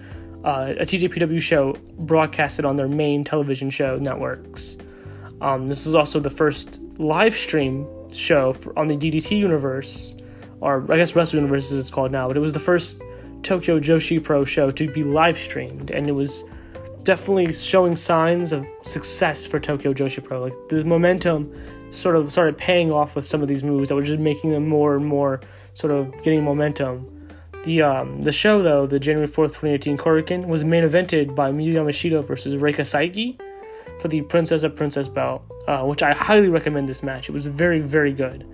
uh, 0.45 0.75
a 0.79 0.85
TJPW 0.85 1.41
show 1.41 1.75
broadcasted 1.99 2.65
on 2.65 2.77
their 2.77 2.89
main 2.89 3.25
television 3.25 3.71
show 3.71 3.99
networks. 3.99 4.77
Um, 5.43 5.69
this 5.69 5.87
is 5.87 5.95
also 5.97 6.21
the 6.21 6.31
first 6.31 6.81
live 6.99 7.35
stream 7.35 7.87
show 8.13 8.53
for, 8.53 8.79
on 8.79 8.87
the 8.87 8.97
DDT 8.97 9.37
universe, 9.37 10.17
or 10.61 10.91
I 10.91 10.97
guess 10.97 11.17
Wrestle 11.17 11.41
Universe 11.41 11.73
as 11.73 11.81
it's 11.81 11.91
called 11.91 12.13
now, 12.13 12.29
but 12.29 12.37
it 12.37 12.41
was 12.41 12.53
the 12.53 12.61
first 12.61 13.03
Tokyo 13.43 13.81
Joshi 13.81 14.23
Pro 14.23 14.45
show 14.45 14.71
to 14.71 14.91
be 14.93 15.03
live 15.03 15.37
streamed, 15.37 15.91
and 15.91 16.09
it 16.09 16.13
was 16.13 16.45
definitely 17.03 17.53
showing 17.53 17.97
signs 17.97 18.53
of 18.53 18.65
success 18.85 19.45
for 19.45 19.59
Tokyo 19.59 19.93
Joshi 19.93 20.23
Pro. 20.23 20.41
Like 20.41 20.55
the 20.69 20.85
momentum 20.85 21.53
sort 21.91 22.15
of 22.15 22.31
started 22.31 22.57
paying 22.57 22.93
off 22.93 23.17
with 23.17 23.27
some 23.27 23.43
of 23.43 23.49
these 23.49 23.65
moves 23.65 23.89
that 23.89 23.97
were 23.97 24.03
just 24.03 24.21
making 24.21 24.51
them 24.51 24.69
more 24.69 24.95
and 24.95 25.05
more 25.05 25.41
sort 25.75 25.93
of 25.93 26.13
getting 26.23 26.45
momentum. 26.45 27.09
The 27.65 27.83
um, 27.83 28.23
the 28.23 28.31
show 28.31 28.63
though, 28.63 28.87
the 28.87 29.01
January 29.01 29.27
fourth, 29.27 29.55
twenty 29.55 29.75
eighteen 29.75 29.99
Korakuen, 29.99 30.47
was 30.47 30.63
main 30.63 30.85
evented 30.85 31.35
by 31.35 31.51
Miyu 31.51 31.75
Yamashita 31.75 32.25
versus 32.25 32.55
Reika 32.55 32.83
Saiki 32.83 33.41
for 34.03 34.09
the 34.09 34.21
Princess 34.23 34.65
of 34.65 34.75
Princess 34.75 35.09
belt, 35.09 35.45
uh, 35.69 35.85
which 35.85 36.03
I 36.03 36.13
highly 36.13 36.49
recommend 36.49 36.89
this 36.89 37.05
match. 37.05 37.29
It 37.29 37.33
was 37.33 37.47
very, 37.47 37.81
very 37.81 38.13
good. 38.13 38.45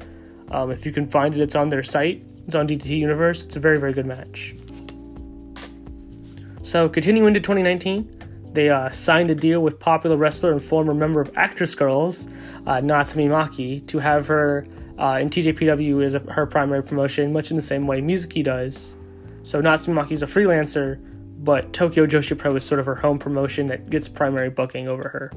Um, 0.50 0.71
if 0.71 0.85
you 0.85 0.93
can 0.93 1.09
find 1.09 1.35
it, 1.35 1.40
it's 1.40 1.57
on 1.57 1.71
their 1.71 1.83
site. 1.83 2.23
It's 2.47 2.55
on 2.55 2.69
DDT 2.69 2.87
Universe. 2.87 3.47
It's 3.47 3.57
a 3.57 3.61
very, 3.61 3.81
very 3.81 3.95
good 3.95 4.07
match. 4.07 4.55
So, 6.62 6.88
continuing 6.88 7.28
into 7.28 7.40
2019, 7.40 8.52
they 8.52 8.69
uh, 8.69 8.90
signed 8.90 9.31
a 9.31 9.35
deal 9.35 9.61
with 9.61 9.81
popular 9.81 10.17
wrestler 10.17 10.52
and 10.52 10.62
former 10.62 10.93
member 10.93 11.23
of 11.23 11.31
Actress 11.35 11.75
Girls, 11.75 12.28
uh, 12.67 12.76
Natsumi 12.76 13.28
Maki, 13.28 13.87
to 13.87 13.99
have 14.00 14.26
her 14.26 14.67
uh, 14.99 15.19
in 15.21 15.31
TJPW 15.31 16.05
as 16.05 16.14
a, 16.14 16.19
her 16.19 16.45
primary 16.45 16.83
promotion, 16.83 17.33
much 17.33 17.50
in 17.50 17.57
the 17.57 17.62
same 17.62 17.87
way 17.87 18.02
Mizuki 18.02 18.45
does. 18.45 18.97
So, 19.43 19.62
Natsumi 19.62 19.95
Maki 19.95 20.12
is 20.12 20.23
a 20.23 20.26
freelancer, 20.26 21.00
but 21.38 21.73
Tokyo 21.73 22.07
Joshi 22.07 22.37
Pro 22.37 22.54
is 22.57 22.64
sort 22.64 22.80
of 22.80 22.87
her 22.87 22.95
home 22.95 23.18
promotion 23.18 23.66
that 23.68 23.90
gets 23.90 24.09
primary 24.09 24.50
booking 24.50 24.88
over 24.88 25.09
her. 25.09 25.33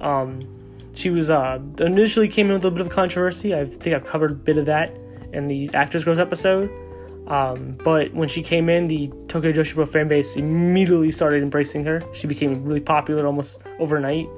Um, 0.00 0.46
she 0.94 1.10
was 1.10 1.30
uh, 1.30 1.60
initially 1.80 2.28
came 2.28 2.46
in 2.46 2.54
with 2.54 2.64
a 2.64 2.66
little 2.66 2.78
bit 2.78 2.86
of 2.86 2.92
controversy. 2.92 3.54
I 3.54 3.64
think 3.64 3.94
I've 3.94 4.06
covered 4.06 4.32
a 4.32 4.34
bit 4.34 4.58
of 4.58 4.66
that 4.66 4.96
in 5.32 5.46
the 5.46 5.70
Actress 5.74 6.04
Girls 6.04 6.18
episode. 6.18 6.70
Um, 7.28 7.76
but 7.84 8.12
when 8.14 8.28
she 8.28 8.42
came 8.42 8.68
in, 8.68 8.88
the 8.88 9.12
Tokyo 9.28 9.52
Joshi 9.52 9.74
Pro 9.74 9.84
fan 9.84 10.08
base 10.08 10.36
immediately 10.36 11.10
started 11.10 11.42
embracing 11.42 11.84
her. 11.84 12.02
She 12.14 12.26
became 12.26 12.64
really 12.64 12.80
popular 12.80 13.26
almost 13.26 13.62
overnight. 13.78 14.28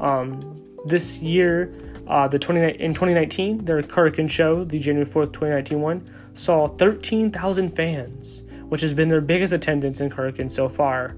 Um, 0.00 0.56
this 0.86 1.20
year, 1.20 1.74
uh, 2.06 2.28
the 2.28 2.38
20, 2.38 2.80
in 2.80 2.94
2019, 2.94 3.64
their 3.64 3.82
Korakuen 3.82 4.30
show, 4.30 4.64
the 4.64 4.78
January 4.78 5.08
4th, 5.08 5.32
2019 5.32 5.80
one, 5.80 6.04
saw 6.34 6.68
13,000 6.68 7.70
fans, 7.74 8.44
which 8.70 8.80
has 8.80 8.94
been 8.94 9.08
their 9.08 9.20
biggest 9.20 9.52
attendance 9.52 10.00
in 10.00 10.08
Korakuen 10.08 10.50
so 10.50 10.68
far. 10.68 11.14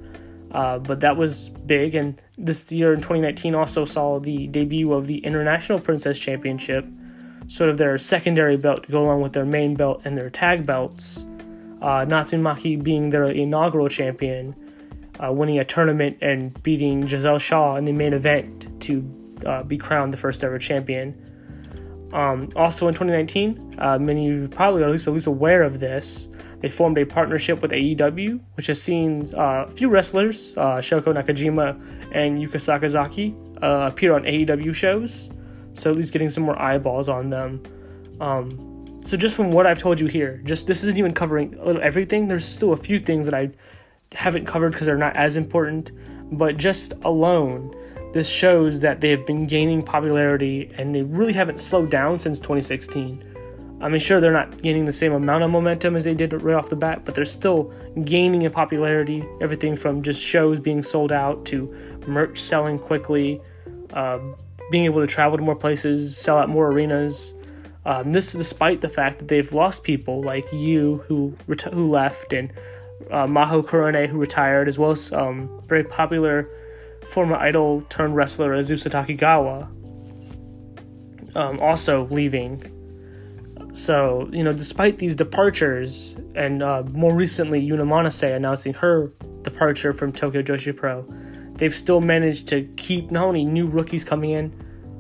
Uh, 0.51 0.79
but 0.79 1.01
that 1.01 1.17
was 1.17 1.49
big, 1.49 1.95
and 1.95 2.21
this 2.37 2.71
year 2.73 2.93
in 2.93 2.99
2019 2.99 3.55
also 3.55 3.85
saw 3.85 4.19
the 4.19 4.47
debut 4.49 4.93
of 4.93 5.07
the 5.07 5.19
International 5.19 5.79
Princess 5.79 6.19
Championship, 6.19 6.85
sort 7.47 7.71
of 7.71 7.79
their 7.79 7.97
secondary 7.97 8.57
belt 8.57 8.85
to 8.85 8.93
go 8.93 9.03
along 9.03 9.23
with 9.23 9.33
their 9.33 9.47
main 9.47 9.75
belt 9.75 10.03
and 10.05 10.17
their 10.17 10.29
tag 10.29 10.67
belts. 10.67 11.27
Uh, 11.81 12.05
Natsumaki 12.05 12.83
being 12.83 13.11
their 13.11 13.25
inaugural 13.25 13.89
champion, 13.89 14.55
uh, 15.23 15.33
winning 15.33 15.59
a 15.59 15.65
tournament 15.65 16.19
and 16.21 16.61
beating 16.63 17.07
Giselle 17.07 17.39
Shaw 17.39 17.77
in 17.77 17.85
the 17.85 17.93
main 17.93 18.13
event 18.13 18.81
to 18.83 19.03
uh, 19.47 19.63
be 19.63 19.79
crowned 19.79 20.13
the 20.13 20.19
first 20.19 20.45
ever 20.45 20.59
champion. 20.59 21.15
Um, 22.13 22.51
also 22.55 22.89
in 22.89 22.95
2019, 22.95 23.77
uh, 23.79 23.99
many 23.99 24.29
of 24.29 24.35
you 24.43 24.49
probably 24.49 24.83
are 24.83 24.87
at 24.87 24.93
least, 24.93 25.09
at 25.09 25.15
least 25.15 25.27
aware 25.27 25.63
of 25.63 25.81
this. 25.81 26.29
They 26.63 26.69
formed 26.69 26.97
a 26.97 27.05
partnership 27.05 27.61
with 27.61 27.73
AEW, 27.73 28.41
which 28.55 28.69
has 28.69 28.81
seen 28.81 29.29
uh, 29.35 29.67
a 29.67 29.71
few 29.73 29.89
wrestlers, 29.89 30.57
uh, 30.57 30.77
Shoko 30.77 31.13
Nakajima 31.13 31.71
and 32.13 32.39
Yuka 32.39 32.55
Sakazaki, 32.55 33.35
uh, 33.61 33.89
appear 33.91 34.15
on 34.15 34.23
AEW 34.23 34.73
shows. 34.73 35.33
So 35.75 35.91
at 35.91 35.97
least 35.97 36.13
getting 36.13 36.31
some 36.31 36.45
more 36.45 36.61
eyeballs 36.61 37.09
on 37.09 37.31
them. 37.31 37.63
Um, 38.21 39.01
so 39.03 39.17
just 39.17 39.35
from 39.35 39.51
what 39.51 39.67
I've 39.67 39.81
told 39.81 39.99
you 39.99 40.07
here, 40.07 40.41
just 40.45 40.69
this 40.69 40.85
isn't 40.85 40.97
even 40.99 41.13
covering 41.13 41.59
everything. 41.83 42.29
There's 42.29 42.45
still 42.45 42.73
a 42.73 42.77
few 42.77 43.01
things 43.01 43.27
that 43.27 43.35
I 43.35 43.51
haven't 44.13 44.47
covered 44.47 44.73
because 44.73 44.87
they're 44.87 44.97
not 44.97 45.17
as 45.17 45.37
important. 45.37 45.91
But 46.31 46.59
just 46.59 46.93
alone, 47.03 47.75
this 48.13 48.29
shows 48.29 48.79
that 48.81 49.01
they 49.01 49.11
have 49.11 49.27
been 49.27 49.47
gaining 49.49 49.83
popularity 49.83 50.71
and 50.79 50.95
they 50.95 51.03
really 51.03 51.33
haven't 51.33 51.61
slowed 51.61 51.91
down 51.91 52.21
since 52.21 52.39
2016. 52.39 53.32
I 53.83 53.89
mean, 53.89 53.99
sure, 54.01 54.21
they're 54.21 54.33
not 54.33 54.63
gaining 54.63 54.85
the 54.85 54.93
same 54.93 55.13
amount 55.13 55.43
of 55.43 55.51
momentum 55.51 55.97
as 55.97 56.05
they 56.05 56.15
did 56.15 56.33
right 56.33 56.55
off 56.55 56.69
the 56.69 56.77
bat, 56.77 57.05
but 57.05 57.17
they're 57.17 57.25
still 57.25 57.73
gaining 58.05 58.43
in 58.43 58.53
popularity. 58.53 59.25
Everything 59.41 59.75
from 59.75 60.03
just 60.03 60.23
shows 60.23 60.61
being 60.61 60.85
sold 60.85 61.11
out 61.11 61.45
to 61.47 61.75
merch 62.07 62.41
selling 62.41 62.79
quickly, 62.79 63.41
uh, 63.93 64.21
being 64.71 64.85
able 64.85 65.01
to 65.01 65.07
travel 65.09 65.37
to 65.37 65.43
more 65.43 65.57
places, 65.57 66.17
sell 66.17 66.39
out 66.39 66.49
more 66.49 66.69
arenas. 66.69 67.35
Um, 67.85 68.13
this 68.13 68.33
despite 68.33 68.81
the 68.81 68.89
fact 68.89 69.19
that 69.19 69.27
they've 69.27 69.53
lost 69.53 69.83
people 69.83 70.23
like 70.23 70.47
Yu 70.53 71.05
who 71.09 71.37
who 71.49 71.91
left 71.91 72.33
and 72.33 72.53
uh, 73.11 73.27
Maho 73.27 73.67
Kurone 73.67 74.07
who 74.07 74.17
retired, 74.17 74.69
as 74.69 74.79
well 74.79 74.93
as 74.93 75.13
um, 75.13 75.61
very 75.67 75.83
popular 75.83 76.49
former 77.09 77.35
idol 77.35 77.83
turned 77.91 78.15
wrestler 78.15 78.57
Azusa 78.57 78.89
Takigawa 78.89 79.67
um, 81.37 81.59
also 81.61 82.07
leaving 82.07 82.63
so, 83.73 84.29
you 84.33 84.45
know, 84.45 84.53
despite 84.53 84.99
these 84.99 85.15
departures, 85.15 86.17
and 86.35 86.63
uh, 86.63 86.83
more 86.91 87.15
recently, 87.15 87.67
Yuna 87.67 87.87
Manase 87.87 88.35
announcing 88.35 88.75
her 88.75 89.11
departure 89.43 89.93
from 89.93 90.13
Tokyo 90.13 90.43
Joshi 90.43 90.77
Pro, 90.77 91.03
they've 91.55 91.75
still 91.75 92.01
managed 92.01 92.49
to 92.49 92.65
keep 92.77 93.11
not 93.11 93.25
only 93.25 93.45
new 93.45 93.67
rookies 93.67 94.05
coming 94.05 94.31
in, 94.31 94.53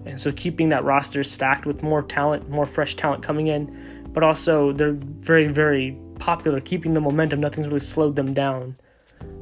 and 0.06 0.18
so 0.18 0.32
keeping 0.32 0.70
that 0.70 0.84
roster 0.84 1.22
stacked 1.22 1.66
with 1.66 1.82
more 1.82 2.02
talent, 2.02 2.48
more 2.48 2.66
fresh 2.66 2.96
talent 2.96 3.22
coming 3.22 3.48
in, 3.48 4.08
but 4.12 4.22
also 4.22 4.72
they're 4.72 4.92
very, 4.92 5.48
very 5.48 5.98
popular, 6.18 6.60
keeping 6.60 6.94
the 6.94 7.00
momentum. 7.00 7.40
Nothing's 7.40 7.66
really 7.66 7.80
slowed 7.80 8.16
them 8.16 8.32
down. 8.32 8.76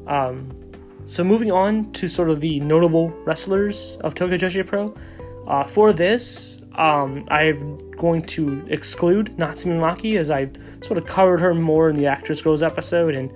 Um, 0.07 0.51
so, 1.05 1.23
moving 1.23 1.51
on 1.51 1.91
to 1.93 2.07
sort 2.07 2.29
of 2.29 2.41
the 2.41 2.59
notable 2.59 3.09
wrestlers 3.25 3.97
of 4.01 4.13
Tokyo 4.13 4.37
Joshi 4.37 4.65
Pro, 4.65 4.95
uh, 5.47 5.63
for 5.63 5.93
this, 5.93 6.60
um, 6.81 7.23
I'm 7.27 7.91
going 7.91 8.23
to 8.23 8.65
exclude 8.67 9.37
Natsumi 9.37 9.79
Maki 9.79 10.17
as 10.17 10.31
I 10.31 10.49
sort 10.81 10.97
of 10.97 11.05
covered 11.05 11.39
her 11.39 11.53
more 11.53 11.89
in 11.89 11.95
the 11.95 12.07
Actress 12.07 12.41
Girls 12.41 12.63
episode, 12.63 13.13
and 13.13 13.31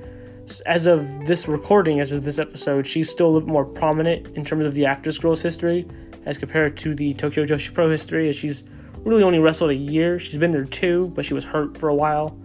as 0.65 0.87
of 0.87 1.27
this 1.27 1.47
recording, 1.47 1.99
as 1.99 2.11
of 2.11 2.23
this 2.23 2.39
episode, 2.39 2.87
she's 2.87 3.07
still 3.07 3.27
a 3.27 3.33
little 3.33 3.47
more 3.47 3.63
prominent 3.63 4.35
in 4.35 4.43
terms 4.43 4.65
of 4.65 4.73
the 4.73 4.87
Actress 4.87 5.19
Girls 5.19 5.43
history 5.43 5.87
as 6.25 6.39
compared 6.39 6.75
to 6.77 6.95
the 6.95 7.13
Tokyo 7.13 7.45
Joshi 7.45 7.71
Pro 7.71 7.87
history, 7.87 8.29
as 8.29 8.35
she's 8.35 8.63
really 9.03 9.21
only 9.21 9.37
wrestled 9.37 9.69
a 9.69 9.75
year. 9.75 10.17
She's 10.17 10.39
been 10.39 10.49
there 10.49 10.65
two, 10.65 11.11
but 11.13 11.23
she 11.23 11.35
was 11.35 11.43
hurt 11.43 11.77
for 11.77 11.87
a 11.89 11.95
while, 11.95 12.35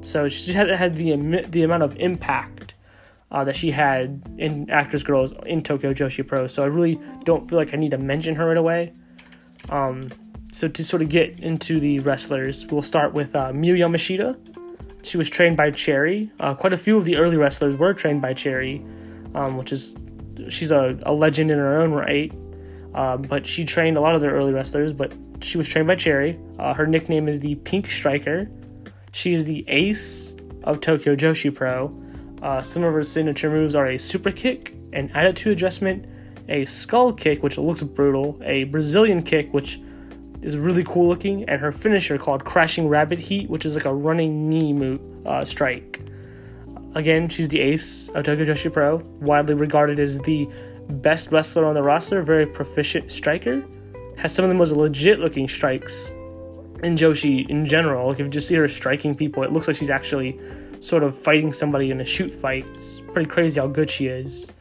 so 0.00 0.26
she 0.26 0.54
had 0.54 0.70
had 0.70 0.96
the 0.96 1.14
the 1.50 1.64
amount 1.64 1.82
of 1.82 1.96
impact 1.96 2.72
uh, 3.30 3.44
that 3.44 3.56
she 3.56 3.72
had 3.72 4.22
in 4.38 4.70
Actress 4.70 5.02
Girls 5.02 5.34
in 5.44 5.60
Tokyo 5.62 5.92
Joshi 5.92 6.26
Pro. 6.26 6.46
So 6.46 6.62
I 6.62 6.66
really 6.66 6.98
don't 7.24 7.46
feel 7.46 7.58
like 7.58 7.74
I 7.74 7.76
need 7.76 7.90
to 7.90 7.98
mention 7.98 8.34
her 8.36 8.48
right 8.48 8.56
away. 8.56 8.94
Um, 9.68 10.10
so 10.50 10.68
to 10.68 10.84
sort 10.84 11.02
of 11.02 11.08
get 11.08 11.40
into 11.40 11.80
the 11.80 11.98
wrestlers, 12.00 12.66
we'll 12.66 12.82
start 12.82 13.12
with 13.12 13.34
uh, 13.34 13.52
Miyu 13.52 13.76
Yamashita. 13.78 14.36
She 15.02 15.16
was 15.16 15.28
trained 15.28 15.56
by 15.56 15.70
Cherry. 15.70 16.30
Uh, 16.40 16.54
quite 16.54 16.72
a 16.72 16.76
few 16.76 16.96
of 16.96 17.04
the 17.04 17.16
early 17.16 17.36
wrestlers 17.36 17.76
were 17.76 17.94
trained 17.94 18.22
by 18.22 18.34
Cherry, 18.34 18.84
um, 19.34 19.56
which 19.56 19.72
is 19.72 19.94
she's 20.48 20.70
a, 20.70 20.98
a, 21.04 21.12
legend 21.12 21.50
in 21.50 21.58
her 21.58 21.80
own 21.80 21.92
right. 21.92 22.32
Uh, 22.94 23.16
but 23.16 23.46
she 23.46 23.64
trained 23.64 23.96
a 23.96 24.00
lot 24.00 24.14
of 24.14 24.20
the 24.20 24.28
early 24.28 24.52
wrestlers, 24.52 24.92
but 24.92 25.12
she 25.40 25.58
was 25.58 25.68
trained 25.68 25.86
by 25.86 25.94
Cherry. 25.94 26.38
Uh, 26.58 26.74
her 26.74 26.86
nickname 26.86 27.28
is 27.28 27.40
the 27.40 27.54
Pink 27.56 27.90
Striker. 27.90 28.50
She 29.12 29.32
is 29.32 29.44
the 29.44 29.64
ace 29.68 30.34
of 30.64 30.80
Tokyo 30.80 31.14
Joshi 31.14 31.54
Pro. 31.54 31.94
Uh, 32.42 32.62
some 32.62 32.82
of 32.84 32.92
her 32.92 33.02
signature 33.02 33.50
moves 33.50 33.74
are 33.74 33.88
a 33.88 33.98
super 33.98 34.30
kick, 34.30 34.74
an 34.92 35.10
attitude 35.14 35.52
adjustment, 35.52 36.06
a 36.48 36.64
skull 36.64 37.12
kick, 37.12 37.42
which 37.42 37.58
looks 37.58 37.82
brutal, 37.82 38.40
a 38.44 38.64
Brazilian 38.64 39.22
kick, 39.22 39.52
which 39.52 39.80
is 40.46 40.56
really 40.56 40.84
cool 40.84 41.08
looking, 41.08 41.46
and 41.48 41.60
her 41.60 41.72
finisher 41.72 42.16
called 42.16 42.44
Crashing 42.44 42.88
Rabbit 42.88 43.18
Heat, 43.18 43.50
which 43.50 43.66
is 43.66 43.74
like 43.74 43.84
a 43.84 43.92
running 43.92 44.48
knee 44.48 44.72
move, 44.72 45.00
uh, 45.26 45.44
strike. 45.44 46.00
Again, 46.94 47.28
she's 47.28 47.48
the 47.48 47.60
ace 47.60 48.08
of 48.10 48.24
Tokyo 48.24 48.44
Joshi 48.46 48.72
Pro, 48.72 48.98
widely 49.20 49.54
regarded 49.54 49.98
as 49.98 50.20
the 50.20 50.48
best 50.88 51.32
wrestler 51.32 51.66
on 51.66 51.74
the 51.74 51.82
roster, 51.82 52.22
very 52.22 52.46
proficient 52.46 53.10
striker. 53.10 53.62
Has 54.16 54.32
some 54.32 54.44
of 54.44 54.48
the 54.48 54.54
most 54.54 54.70
legit 54.70 55.18
looking 55.18 55.48
strikes 55.48 56.10
in 56.82 56.96
Joshi 56.96 57.46
in 57.50 57.66
general. 57.66 58.08
Like 58.08 58.20
if 58.20 58.26
you 58.26 58.30
just 58.30 58.46
see 58.46 58.54
her 58.54 58.68
striking 58.68 59.16
people, 59.16 59.42
it 59.42 59.52
looks 59.52 59.66
like 59.66 59.76
she's 59.76 59.90
actually 59.90 60.38
sort 60.78 61.02
of 61.02 61.18
fighting 61.18 61.52
somebody 61.52 61.90
in 61.90 62.00
a 62.00 62.04
shoot 62.04 62.32
fight. 62.32 62.64
It's 62.72 63.00
pretty 63.12 63.28
crazy 63.28 63.60
how 63.60 63.66
good 63.66 63.90
she 63.90 64.06
is. 64.06 64.52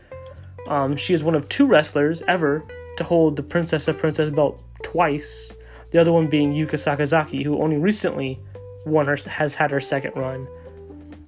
Um, 0.68 0.96
she 0.98 1.14
is 1.14 1.24
one 1.24 1.36
of 1.36 1.48
two 1.48 1.68
wrestlers 1.68 2.24
ever 2.28 2.66
to 2.98 3.04
hold 3.04 3.36
the 3.36 3.44
Princess 3.44 3.88
of 3.88 4.00
Princess 4.00 4.32
belt 4.32 4.62
twice 4.82 5.56
the 5.96 6.02
other 6.02 6.12
one 6.12 6.28
being 6.28 6.52
Yuka 6.52 6.74
Sakazaki, 6.74 7.42
who 7.42 7.62
only 7.62 7.78
recently 7.78 8.38
won 8.86 9.06
her 9.06 9.16
has 9.30 9.56
had 9.56 9.72
her 9.72 9.80
second 9.80 10.12
run. 10.14 10.46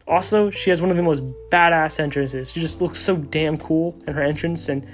Also, 0.09 0.49
she 0.49 0.69
has 0.69 0.81
one 0.81 0.91
of 0.91 0.97
the 0.97 1.03
most 1.03 1.23
badass 1.49 2.01
entrances. 2.01 2.51
She 2.51 2.59
just 2.59 2.81
looks 2.81 2.99
so 2.99 3.15
damn 3.15 3.57
cool 3.57 3.97
in 4.05 4.13
her 4.13 4.21
entrance, 4.21 4.67
and 4.67 4.85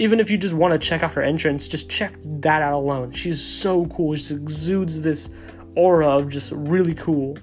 even 0.00 0.18
if 0.18 0.28
you 0.28 0.36
just 0.36 0.54
want 0.54 0.72
to 0.72 0.78
check 0.80 1.04
out 1.04 1.12
her 1.12 1.22
entrance, 1.22 1.68
just 1.68 1.88
check 1.88 2.14
that 2.24 2.62
out 2.62 2.72
alone. 2.72 3.12
She's 3.12 3.40
so 3.40 3.86
cool. 3.86 4.16
She 4.16 4.34
exudes 4.34 5.02
this 5.02 5.30
aura 5.76 6.08
of 6.08 6.28
just 6.28 6.50
really 6.50 6.94
cool. 6.94 7.38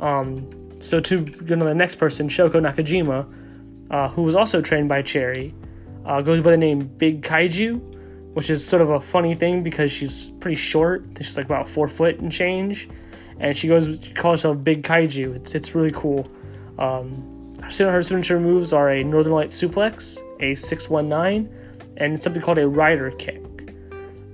Um, 0.00 0.50
so 0.80 1.00
to 1.00 1.24
go 1.24 1.56
to 1.56 1.64
the 1.64 1.74
next 1.74 1.94
person, 1.94 2.28
Shoko 2.28 2.60
Nakajima, 2.60 3.26
uh, 3.90 4.08
who 4.08 4.20
was 4.20 4.34
also 4.34 4.60
trained 4.60 4.90
by 4.90 5.00
Cherry, 5.00 5.54
uh, 6.04 6.20
goes 6.20 6.42
by 6.42 6.50
the 6.50 6.58
name 6.58 6.80
Big 6.80 7.22
Kaiju 7.22 7.99
which 8.34 8.50
is 8.50 8.64
sort 8.64 8.82
of 8.82 8.90
a 8.90 9.00
funny 9.00 9.34
thing 9.34 9.62
because 9.62 9.90
she's 9.90 10.28
pretty 10.40 10.56
short. 10.56 11.04
She's 11.18 11.36
like 11.36 11.46
about 11.46 11.68
four 11.68 11.88
foot 11.88 12.20
and 12.20 12.30
change, 12.30 12.88
and 13.38 13.56
she 13.56 13.68
goes 13.68 13.86
she 14.02 14.12
calls 14.12 14.40
herself 14.40 14.62
Big 14.62 14.82
Kaiju. 14.82 15.36
It's 15.36 15.54
it's 15.54 15.74
really 15.74 15.90
cool. 15.92 16.28
Um, 16.78 17.54
her 17.62 18.02
signature 18.02 18.40
moves 18.40 18.72
are 18.72 18.88
a 18.88 19.04
Northern 19.04 19.32
Light 19.32 19.48
suplex, 19.48 20.18
a 20.40 20.54
619, 20.54 21.48
and 21.98 22.20
something 22.20 22.42
called 22.42 22.58
a 22.58 22.66
rider 22.66 23.10
kick. 23.12 23.42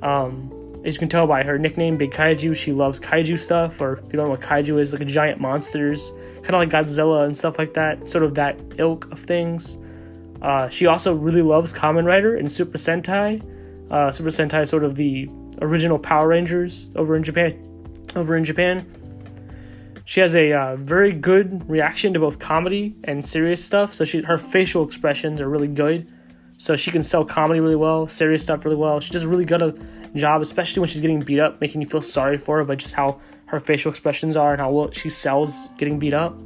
Um, 0.02 0.52
as 0.84 0.94
you 0.94 1.00
can 1.00 1.08
tell 1.08 1.26
by 1.26 1.42
her 1.42 1.58
nickname, 1.58 1.96
Big 1.96 2.12
Kaiju, 2.12 2.54
she 2.54 2.72
loves 2.72 3.00
kaiju 3.00 3.36
stuff, 3.38 3.80
or 3.80 3.94
if 3.94 4.04
you 4.04 4.12
don't 4.12 4.26
know 4.26 4.30
what 4.30 4.40
kaiju 4.40 4.78
is, 4.78 4.94
like 4.94 5.06
giant 5.08 5.40
monsters, 5.40 6.12
kind 6.42 6.54
of 6.54 6.60
like 6.60 6.70
Godzilla 6.70 7.24
and 7.24 7.36
stuff 7.36 7.58
like 7.58 7.74
that, 7.74 8.08
sort 8.08 8.22
of 8.22 8.34
that 8.36 8.58
ilk 8.78 9.10
of 9.10 9.18
things. 9.18 9.78
Uh, 10.40 10.68
she 10.68 10.86
also 10.86 11.12
really 11.12 11.42
loves 11.42 11.72
Kamen 11.72 12.04
Rider 12.04 12.36
and 12.36 12.50
Super 12.50 12.78
Sentai. 12.78 13.42
Uh, 13.90 14.10
Super 14.10 14.30
Sentai 14.30 14.66
sort 14.66 14.84
of 14.84 14.96
the 14.96 15.28
original 15.60 15.98
Power 15.98 16.28
Rangers 16.28 16.92
over 16.96 17.16
in 17.16 17.22
Japan. 17.22 17.62
Over 18.14 18.36
in 18.36 18.44
Japan, 18.44 18.84
she 20.04 20.20
has 20.20 20.34
a 20.36 20.52
uh, 20.52 20.76
very 20.76 21.12
good 21.12 21.68
reaction 21.68 22.14
to 22.14 22.20
both 22.20 22.38
comedy 22.38 22.96
and 23.04 23.24
serious 23.24 23.64
stuff. 23.64 23.94
So 23.94 24.04
she 24.04 24.22
her 24.22 24.38
facial 24.38 24.84
expressions 24.84 25.40
are 25.40 25.48
really 25.48 25.68
good. 25.68 26.12
So 26.58 26.74
she 26.74 26.90
can 26.90 27.02
sell 27.02 27.24
comedy 27.24 27.60
really 27.60 27.76
well, 27.76 28.06
serious 28.06 28.42
stuff 28.42 28.64
really 28.64 28.76
well. 28.76 28.98
She 29.00 29.12
does 29.12 29.24
a 29.24 29.28
really 29.28 29.44
good 29.44 29.86
job, 30.14 30.40
especially 30.40 30.80
when 30.80 30.88
she's 30.88 31.02
getting 31.02 31.20
beat 31.20 31.38
up, 31.38 31.60
making 31.60 31.82
you 31.82 31.86
feel 31.86 32.00
sorry 32.00 32.38
for 32.38 32.58
her 32.58 32.64
by 32.64 32.76
just 32.76 32.94
how 32.94 33.20
her 33.46 33.60
facial 33.60 33.90
expressions 33.90 34.36
are 34.36 34.52
and 34.52 34.60
how 34.60 34.70
well 34.70 34.90
she 34.90 35.08
sells 35.08 35.68
getting 35.76 35.98
beat 35.98 36.14
up. 36.14 36.40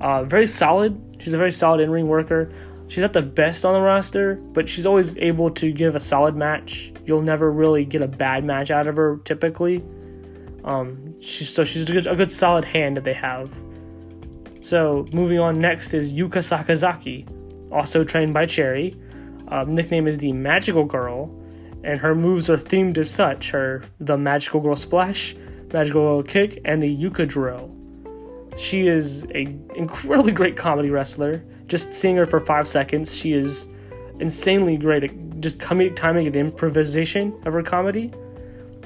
Uh, 0.00 0.22
very 0.24 0.46
solid. 0.46 1.00
She's 1.20 1.32
a 1.32 1.38
very 1.38 1.50
solid 1.50 1.80
in 1.80 1.90
ring 1.90 2.06
worker. 2.06 2.52
She's 2.88 3.02
not 3.02 3.12
the 3.12 3.22
best 3.22 3.64
on 3.64 3.74
the 3.74 3.80
roster, 3.80 4.36
but 4.36 4.68
she's 4.68 4.86
always 4.86 5.18
able 5.18 5.50
to 5.52 5.70
give 5.70 5.94
a 5.94 6.00
solid 6.00 6.34
match. 6.34 6.92
You'll 7.04 7.22
never 7.22 7.52
really 7.52 7.84
get 7.84 8.00
a 8.00 8.08
bad 8.08 8.44
match 8.44 8.70
out 8.70 8.86
of 8.86 8.96
her 8.96 9.20
typically. 9.24 9.84
Um, 10.64 11.20
she's 11.20 11.50
so 11.50 11.64
she's 11.64 11.88
a 11.88 11.92
good, 11.92 12.06
a 12.06 12.16
good 12.16 12.30
solid 12.30 12.64
hand 12.64 12.96
that 12.96 13.04
they 13.04 13.12
have. 13.12 13.50
So 14.60 15.06
moving 15.12 15.38
on 15.38 15.60
next 15.60 15.94
is 15.94 16.12
Yuka 16.12 16.42
Sakazaki, 16.42 17.26
also 17.72 18.04
trained 18.04 18.34
by 18.34 18.46
Cherry. 18.46 18.96
Um, 19.48 19.74
nickname 19.74 20.06
is 20.06 20.18
the 20.18 20.32
Magical 20.32 20.84
Girl, 20.84 21.34
and 21.84 22.00
her 22.00 22.14
moves 22.14 22.50
are 22.50 22.56
themed 22.56 22.98
as 22.98 23.10
such: 23.10 23.50
her 23.50 23.82
the 24.00 24.16
Magical 24.16 24.60
Girl 24.60 24.76
Splash, 24.76 25.36
Magical 25.72 26.02
Girl 26.02 26.22
Kick, 26.22 26.60
and 26.64 26.82
the 26.82 26.94
Yuka 26.94 27.28
Drill. 27.28 27.74
She 28.56 28.88
is 28.88 29.24
a 29.34 29.42
incredibly 29.76 30.32
great 30.32 30.56
comedy 30.56 30.90
wrestler. 30.90 31.44
Just 31.68 31.94
seeing 31.94 32.16
her 32.16 32.26
for 32.26 32.40
five 32.40 32.66
seconds, 32.66 33.14
she 33.14 33.32
is 33.32 33.68
insanely 34.20 34.76
great 34.76 35.04
at 35.04 35.40
just 35.40 35.60
comedic 35.60 35.94
timing 35.94 36.26
and 36.26 36.34
improvisation 36.34 37.32
of 37.44 37.52
her 37.52 37.62
comedy. 37.62 38.12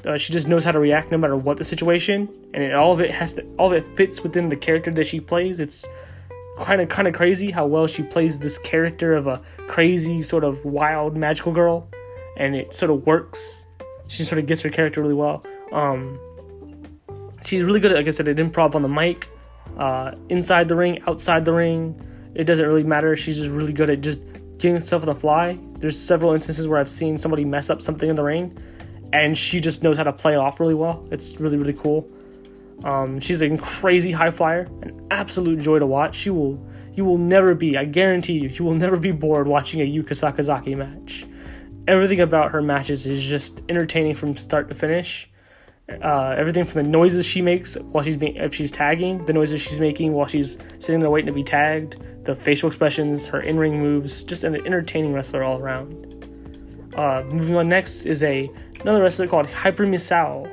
Uh, 0.05 0.19
she 0.19 0.33
just 0.33 0.49
knows 0.49 0.65
how 0.65 0.73
to 0.73 0.81
react 0.81 1.13
no 1.13 1.17
matter 1.17 1.37
what 1.37 1.57
the 1.57 1.65
situation, 1.65 2.29
and 2.53 2.63
it, 2.63 2.75
all 2.75 2.93
of 2.93 3.01
it 3.01 3.11
has 3.11 3.35
to, 3.35 3.47
all 3.57 3.69
of 3.69 3.73
it 3.73 3.97
fits 3.97 4.23
within 4.23 4.49
the 4.49 4.57
character 4.57 4.91
that 4.91 5.07
she 5.07 5.21
plays. 5.21 5.61
It's 5.61 5.87
kind 6.59 6.81
of 6.81 6.89
kind 6.89 7.07
of 7.07 7.15
crazy 7.15 7.51
how 7.51 7.67
well 7.67 7.87
she 7.87 8.03
plays 8.03 8.39
this 8.41 8.59
character 8.59 9.15
of 9.15 9.27
a 9.27 9.41
crazy 9.69 10.21
sort 10.21 10.43
of 10.43 10.65
wild 10.65 11.17
magical 11.17 11.53
girl, 11.53 11.89
and 12.37 12.57
it 12.57 12.75
sort 12.75 12.91
of 12.91 13.07
works. 13.07 13.65
She 14.09 14.25
sort 14.25 14.41
of 14.41 14.47
gets 14.47 14.61
her 14.63 14.71
character 14.71 15.01
really 15.01 15.15
well. 15.15 15.45
Um, 15.71 16.19
she's 17.45 17.63
really 17.63 17.79
good 17.79 17.93
at, 17.93 17.99
like 17.99 18.09
I 18.09 18.11
said, 18.11 18.27
at 18.27 18.37
improv 18.37 18.75
on 18.75 18.83
the 18.83 18.89
mic, 18.89 19.29
uh, 19.79 20.13
inside 20.29 20.67
the 20.67 20.77
ring, 20.77 21.01
outside 21.07 21.45
the 21.45 21.53
ring. 21.53 21.95
It 22.35 22.45
doesn't 22.45 22.67
really 22.67 22.85
matter. 22.85 23.17
She's 23.17 23.39
just 23.39 23.51
really 23.51 23.73
good 23.73 23.91
at 23.91 24.01
just 24.01 24.21
getting 24.59 24.81
stuff 24.81 25.03
on 25.03 25.07
the 25.07 25.15
fly. 25.15 25.59
There's 25.79 25.99
several 25.99 26.33
instances 26.33 26.69
where 26.69 26.79
I've 26.79 26.91
seen 26.91 27.17
somebody 27.17 27.45
mess 27.45 27.71
up 27.71 27.83
something 27.83 28.09
in 28.09 28.17
the 28.17 28.23
ring, 28.23 28.57
and 29.13 29.37
she 29.37 29.61
just 29.61 29.83
knows 29.83 29.97
how 29.97 30.05
to 30.05 30.13
play 30.13 30.35
it 30.35 30.39
off 30.39 30.61
really 30.61 30.75
well. 30.75 31.07
It's 31.11 31.41
really 31.41 31.57
really 31.57 31.75
cool. 31.75 32.09
Um, 32.85 33.21
she's 33.21 33.43
a 33.43 33.57
crazy 33.59 34.11
high 34.11 34.31
flyer, 34.31 34.63
an 34.83 35.07
absolute 35.11 35.61
joy 35.61 35.79
to 35.79 35.87
watch. 35.87 36.17
She 36.17 36.31
will, 36.31 36.65
you 36.95 37.05
will 37.05 37.19
never 37.19 37.55
be, 37.55 37.77
I 37.77 37.85
guarantee 37.85 38.35
you, 38.35 38.49
you 38.49 38.65
will 38.65 38.75
never 38.75 38.97
be 38.97 39.13
bored 39.13 39.47
watching 39.47 39.81
a 39.81 39.85
Yuka 39.85 40.11
Sakazaki 40.11 40.77
match. 40.77 41.25
Everything 41.87 42.21
about 42.21 42.51
her 42.51 42.63
matches 42.63 43.07
is 43.07 43.23
just 43.23 43.61
entertaining 43.69 44.15
from 44.15 44.37
start 44.37 44.69
to 44.69 44.75
finish. 44.75 45.31
Uh, 45.89 46.35
everything 46.39 46.65
from 46.65 46.83
the 46.83 46.89
noises 46.89 47.27
she 47.27 47.43
makes 47.43 47.77
while 47.77 48.05
she's 48.05 48.17
being, 48.17 48.37
if 48.37 48.55
she's 48.55 48.71
tagging, 48.71 49.25
the 49.25 49.33
noises 49.33 49.61
she's 49.61 49.81
making 49.81 50.13
while 50.13 50.27
she's 50.27 50.57
sitting 50.79 51.01
there 51.01 51.11
waiting 51.11 51.27
to 51.27 51.33
be 51.33 51.43
tagged, 51.43 52.01
the 52.25 52.35
facial 52.35 52.69
expressions, 52.69 53.27
her 53.27 53.41
in-ring 53.41 53.81
moves, 53.81 54.23
just 54.23 54.45
an 54.45 54.55
entertaining 54.55 55.13
wrestler 55.13 55.43
all 55.43 55.59
around. 55.59 56.13
Uh, 56.97 57.25
moving 57.33 57.57
on 57.57 57.69
next 57.69 58.07
is 58.07 58.23
a 58.23 58.51
another 58.81 59.03
wrestler 59.03 59.27
called 59.27 59.49
Hyper 59.49 59.87
Misao. 59.87 60.51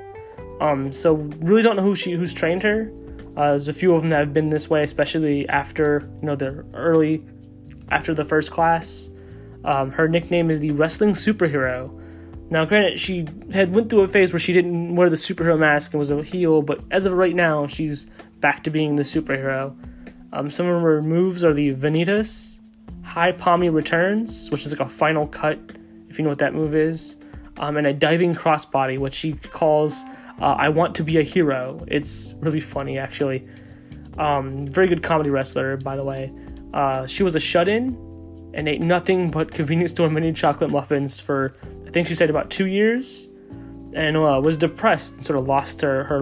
Um, 0.61 0.91
so 0.91 1.15
really 1.39 1.61
don't 1.61 1.75
know 1.75 1.83
who 1.83 1.95
she 1.95 2.11
who's 2.11 2.33
trained 2.33 2.63
her. 2.63 2.91
Uh, 3.37 3.51
there's 3.51 3.67
a 3.67 3.73
few 3.73 3.93
of 3.93 4.01
them 4.01 4.09
that 4.09 4.19
have 4.19 4.33
been 4.33 4.49
this 4.49 4.69
way, 4.69 4.83
especially 4.83 5.47
after 5.49 6.09
you 6.21 6.27
know 6.27 6.35
the 6.35 6.65
early 6.73 7.23
after 7.89 8.13
the 8.13 8.25
first 8.25 8.51
class. 8.51 9.09
Um, 9.65 9.91
her 9.91 10.07
nickname 10.07 10.49
is 10.49 10.59
the 10.59 10.71
wrestling 10.71 11.13
superhero. 11.13 11.95
Now, 12.51 12.65
granted, 12.65 12.99
she 12.99 13.27
had 13.53 13.73
went 13.73 13.89
through 13.89 14.01
a 14.01 14.07
phase 14.07 14.33
where 14.33 14.39
she 14.39 14.53
didn't 14.53 14.95
wear 14.95 15.09
the 15.09 15.15
superhero 15.15 15.57
mask 15.57 15.93
and 15.93 15.99
was 15.99 16.09
a 16.09 16.23
heel, 16.23 16.61
but 16.61 16.83
as 16.89 17.05
of 17.05 17.13
right 17.13 17.35
now, 17.35 17.67
she's 17.67 18.07
back 18.39 18.63
to 18.63 18.71
being 18.71 18.95
the 18.95 19.03
superhero. 19.03 19.75
Um, 20.33 20.49
some 20.49 20.65
of 20.65 20.81
her 20.81 21.01
moves 21.01 21.43
are 21.43 21.53
the 21.53 21.73
Vanitas, 21.75 22.59
High 23.03 23.31
Palmy 23.31 23.69
Returns, 23.69 24.49
which 24.49 24.65
is 24.65 24.71
like 24.71 24.87
a 24.87 24.89
final 24.89 25.27
cut, 25.27 25.59
if 26.09 26.17
you 26.17 26.23
know 26.23 26.29
what 26.29 26.39
that 26.39 26.53
move 26.53 26.73
is, 26.73 27.17
um, 27.57 27.77
and 27.77 27.85
a 27.85 27.93
diving 27.93 28.33
crossbody, 28.35 28.97
which 28.97 29.13
she 29.13 29.33
calls 29.33 30.03
uh, 30.41 30.55
I 30.57 30.69
Want 30.69 30.95
to 30.95 31.03
Be 31.03 31.17
a 31.17 31.23
Hero. 31.23 31.83
It's 31.87 32.33
really 32.39 32.61
funny, 32.61 32.97
actually. 32.97 33.47
Um, 34.17 34.67
very 34.67 34.87
good 34.87 35.03
comedy 35.03 35.29
wrestler, 35.29 35.77
by 35.77 35.95
the 35.95 36.03
way. 36.03 36.31
Uh, 36.73 37.05
she 37.07 37.23
was 37.23 37.35
a 37.35 37.39
shut 37.39 37.67
in 37.67 37.97
and 38.53 38.67
ate 38.67 38.81
nothing 38.81 39.31
but 39.31 39.51
convenience 39.51 39.91
store 39.91 40.09
mini 40.09 40.33
chocolate 40.33 40.71
muffins 40.71 41.19
for, 41.19 41.55
I 41.89 41.91
think 41.91 42.07
she 42.07 42.13
said, 42.13 42.29
about 42.29 42.51
two 42.51 42.67
years, 42.67 43.29
and 43.93 44.15
uh, 44.15 44.39
was 44.43 44.57
depressed 44.57 45.15
and 45.15 45.25
sort 45.25 45.39
of 45.39 45.47
lost 45.47 45.81
her, 45.81 46.03
her 46.03 46.21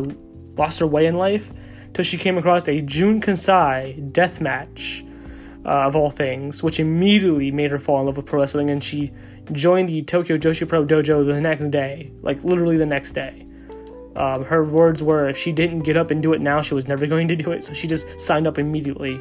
lost 0.56 0.80
her 0.80 0.88
way 0.88 1.06
in 1.06 1.15
life 1.15 1.51
till 1.93 2.06
she 2.06 2.17
came 2.17 2.38
across 2.38 2.69
a 2.69 2.80
Jun 2.80 3.19
Kasai 3.19 3.99
death 4.12 4.39
match. 4.39 5.03
Uh, 5.65 5.86
of 5.86 5.97
all 5.97 6.10
things, 6.10 6.63
which 6.63 6.80
immediately 6.80 7.51
made 7.51 7.71
her 7.71 7.80
fall 7.80 7.99
in 7.99 8.06
love 8.06 8.15
with 8.15 8.25
pro 8.25 8.39
wrestling, 8.39 8.69
and 8.69 8.82
she 8.82 9.12
joined 9.51 9.89
the 9.89 10.01
Tokyo 10.01 10.38
Joshi 10.38 10.65
Pro 10.65 10.86
Dojo 10.86 11.25
the 11.25 11.41
next 11.41 11.71
day, 11.71 12.10
like 12.21 12.41
literally 12.45 12.77
the 12.77 12.86
next 12.86 13.12
day. 13.12 13.45
Um, 14.15 14.45
her 14.45 14.63
words 14.63 15.03
were 15.03 15.27
if 15.27 15.36
she 15.36 15.51
didn't 15.51 15.82
get 15.82 15.97
up 15.97 16.10
and 16.10 16.23
do 16.23 16.32
it 16.32 16.39
now, 16.39 16.62
she 16.62 16.73
was 16.73 16.88
never 16.88 17.06
going 17.13 17.27
to 17.27 17.36
do 17.36 17.51
it, 17.51 17.65
so 17.65 17.73
she 17.73 17.86
just 17.86 18.08
signed 18.17 18.47
up 18.47 18.58
immediately. 18.58 19.19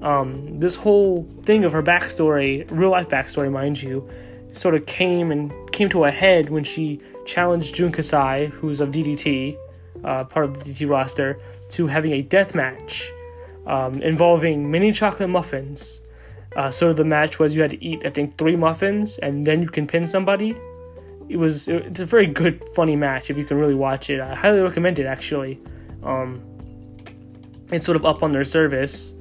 Um, 0.00 0.58
this 0.58 0.76
whole 0.76 1.28
thing 1.42 1.64
of 1.64 1.72
her 1.72 1.82
backstory, 1.82 2.66
real 2.70 2.90
life 2.90 3.10
backstory, 3.10 3.52
mind 3.52 3.82
you, 3.82 4.08
sort 4.52 4.74
of 4.74 4.86
came 4.86 5.30
and 5.30 5.52
came 5.72 5.88
to 5.90 6.04
a 6.04 6.10
head 6.10 6.50
when 6.50 6.64
she 6.64 7.00
challenged 7.24 7.74
Jun 7.74 7.92
Kasai, 7.92 8.46
who's 8.46 8.80
of 8.80 8.90
DDT, 8.90 9.56
uh, 10.04 10.24
part 10.24 10.44
of 10.46 10.54
the 10.58 10.70
DDT 10.70 10.88
roster, 10.88 11.38
to 11.70 11.86
having 11.86 12.12
a 12.12 12.22
death 12.22 12.54
match 12.54 13.12
um, 13.66 14.00
involving 14.02 14.70
mini 14.70 14.92
chocolate 14.92 15.28
muffins. 15.28 16.00
Uh, 16.54 16.70
so 16.70 16.92
the 16.92 17.04
match 17.04 17.38
was 17.38 17.54
you 17.54 17.60
had 17.60 17.72
to 17.72 17.84
eat, 17.84 18.06
I 18.06 18.10
think, 18.10 18.38
three 18.38 18.56
muffins, 18.56 19.18
and 19.18 19.46
then 19.46 19.60
you 19.60 19.68
can 19.68 19.86
pin 19.86 20.06
somebody. 20.06 20.56
It 21.28 21.36
was 21.36 21.66
it's 21.68 22.00
a 22.00 22.06
very 22.06 22.26
good 22.26 22.64
funny 22.74 22.94
match 22.96 23.30
if 23.30 23.36
you 23.36 23.44
can 23.44 23.58
really 23.58 23.74
watch 23.74 24.10
it. 24.10 24.20
I 24.20 24.34
highly 24.34 24.60
recommend 24.60 24.98
it 24.98 25.06
actually. 25.06 25.60
Um, 26.04 26.40
it's 27.72 27.84
sort 27.84 27.96
of 27.96 28.06
up 28.06 28.22
on 28.22 28.30
their 28.30 28.44
service 28.44 29.16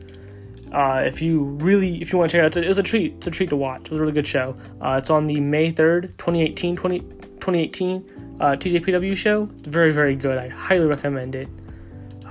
uh, 0.75 1.01
if 1.05 1.21
you 1.21 1.43
really 1.43 2.01
if 2.01 2.11
you 2.11 2.19
want 2.19 2.29
to 2.29 2.37
check 2.37 2.45
it 2.45 2.57
out 2.57 2.63
it 2.63 2.67
was 2.67 2.77
a 2.77 2.83
treat 2.83 3.13
it's 3.13 3.27
a 3.27 3.31
treat 3.31 3.49
to 3.49 3.55
watch 3.55 3.81
it 3.81 3.91
was 3.91 3.99
a 3.99 4.01
really 4.01 4.13
good 4.13 4.27
show 4.27 4.55
uh, 4.81 4.99
it's 5.01 5.09
on 5.09 5.25
the 5.25 5.39
may 5.39 5.71
3rd 5.71 6.15
2018 6.17 6.75
20, 6.75 6.99
2018 6.99 8.37
uh, 8.39 8.45
tjpw 8.51 9.15
show 9.15 9.49
it's 9.57 9.67
very 9.67 9.91
very 9.93 10.15
good 10.15 10.37
i 10.37 10.49
highly 10.49 10.85
recommend 10.85 11.35
it 11.35 11.47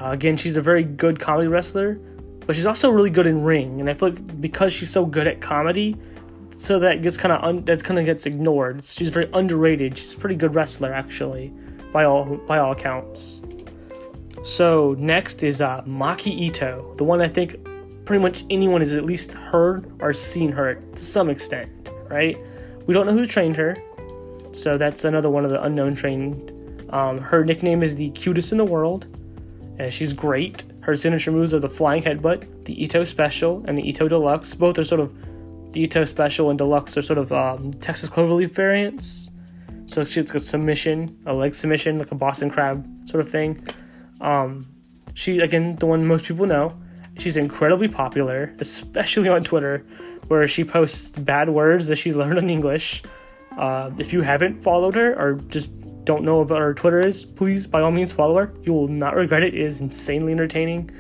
uh, 0.01 0.11
again 0.11 0.37
she's 0.37 0.57
a 0.57 0.63
very 0.63 0.85
good 0.85 1.19
comedy 1.19 1.49
wrestler 1.49 1.95
but 2.47 2.55
she's 2.55 2.67
also 2.67 2.91
really 2.91 3.11
good 3.11 3.27
in 3.27 3.43
ring 3.43 3.81
and 3.81 3.89
i 3.89 3.95
feel 3.95 4.11
like 4.11 4.41
because 4.41 4.73
she's 4.73 4.91
so 4.91 5.07
good 5.07 5.27
at 5.27 5.41
comedy 5.41 5.97
so 6.65 6.79
that 6.79 7.03
gets 7.03 7.17
kind 7.17 7.33
of 7.33 7.43
un- 7.45 7.65
that 7.65 7.83
kind 7.85 7.99
of 8.01 8.07
gets 8.07 8.27
ignored. 8.27 8.85
She's 8.85 9.11
very 9.11 9.29
underrated. 9.35 9.99
She's 9.99 10.15
a 10.15 10.17
pretty 10.17 10.37
good 10.37 10.55
wrestler, 10.55 10.93
actually, 10.93 11.53
by 11.93 12.05
all 12.05 12.25
by 12.47 12.59
all 12.59 12.73
accounts. 12.73 13.43
So 14.45 14.95
next 14.99 15.43
is 15.43 15.61
uh, 15.61 15.83
Maki 15.83 16.29
Ito, 16.29 16.95
the 16.97 17.05
one 17.05 17.21
I 17.21 17.29
think 17.29 17.57
pretty 18.05 18.23
much 18.23 18.45
anyone 18.51 18.81
has 18.81 18.95
at 18.95 19.05
least 19.05 19.33
heard 19.33 19.91
or 20.01 20.13
seen 20.13 20.53
her 20.53 20.75
to 20.75 21.03
some 21.03 21.31
extent, 21.31 21.89
right? 22.09 22.39
We 22.87 22.95
don't 22.95 23.07
know 23.07 23.13
who 23.13 23.27
trained 23.27 23.57
her, 23.57 23.77
so 24.53 24.77
that's 24.77 25.05
another 25.05 25.31
one 25.31 25.45
of 25.45 25.51
the 25.51 25.63
unknown 25.63 25.95
trained. 25.95 26.53
Um, 26.91 27.19
her 27.19 27.45
nickname 27.45 27.83
is 27.83 27.97
the 27.97 28.11
cutest 28.11 28.53
in 28.53 28.59
the 28.59 28.65
world, 28.65 29.07
and 29.79 29.93
she's 29.93 30.13
great. 30.13 30.65
Her 30.81 30.95
signature 30.95 31.33
moves 31.33 31.55
are 31.55 31.61
the 31.61 31.69
flying 31.69 32.03
headbutt, 32.03 32.65
the 32.67 32.83
Ito 32.85 33.05
special, 33.05 33.65
and 33.67 33.77
the 33.77 33.89
Ito 33.89 34.09
deluxe. 34.09 34.55
Both 34.55 34.79
are 34.79 34.85
sort 34.85 35.01
of 35.01 35.13
the 35.75 35.83
Ito 35.83 36.05
Special 36.05 36.51
and 36.51 36.59
Deluxe 36.59 36.97
are 36.97 37.03
sort 37.03 37.19
of 37.19 37.33
um, 37.33 37.73
Texas 37.73 38.09
Cloverleaf 38.09 38.51
variants. 38.51 39.33
So 39.87 40.01
it's 40.01 40.17
like 40.17 40.33
a 40.33 40.41
submission, 40.41 41.19
a 41.27 41.35
leg 41.35 41.53
submission, 41.55 41.99
like 41.99 42.13
a 42.13 42.15
Boston 42.15 42.49
Crab 42.49 42.87
sort 43.09 43.21
of 43.21 43.29
thing. 43.29 43.67
Um, 44.21 44.69
she, 45.15 45.41
again, 45.41 45.75
the 45.77 45.87
one 45.87 46.07
most 46.07 46.25
people 46.25 46.47
know. 46.47 46.79
She's 47.19 47.37
incredibly 47.37 47.89
popular, 47.89 48.55
especially 48.59 49.29
on 49.29 49.45
Twitter, 49.45 49.87
where 50.29 50.47
she 50.49 50.65
posts 50.65 51.13
bad 51.13 51.49
words 51.49 51.89
that 51.89 51.97
she's 51.97 52.17
learned 52.23 52.39
in 52.39 52.51
English. 52.51 53.03
Uh, 53.57 53.91
if 53.99 54.13
you 54.13 54.23
haven't 54.23 54.63
followed 54.63 54.97
her 54.97 55.15
or 55.15 55.35
just 55.49 55.73
don't 56.05 56.25
know 56.25 56.41
about 56.41 56.59
her 56.59 56.75
Twitter 56.75 57.07
is, 57.07 57.25
please 57.25 57.67
by 57.67 57.81
all 57.81 57.91
means 57.91 58.13
follow 58.13 58.37
her. 58.37 58.53
You 58.63 58.73
will 58.73 58.89
not 58.89 59.15
regret 59.15 59.43
it. 59.43 59.55
It 59.55 59.61
is 59.61 59.81
insanely 59.81 60.33
entertaining. 60.33 60.91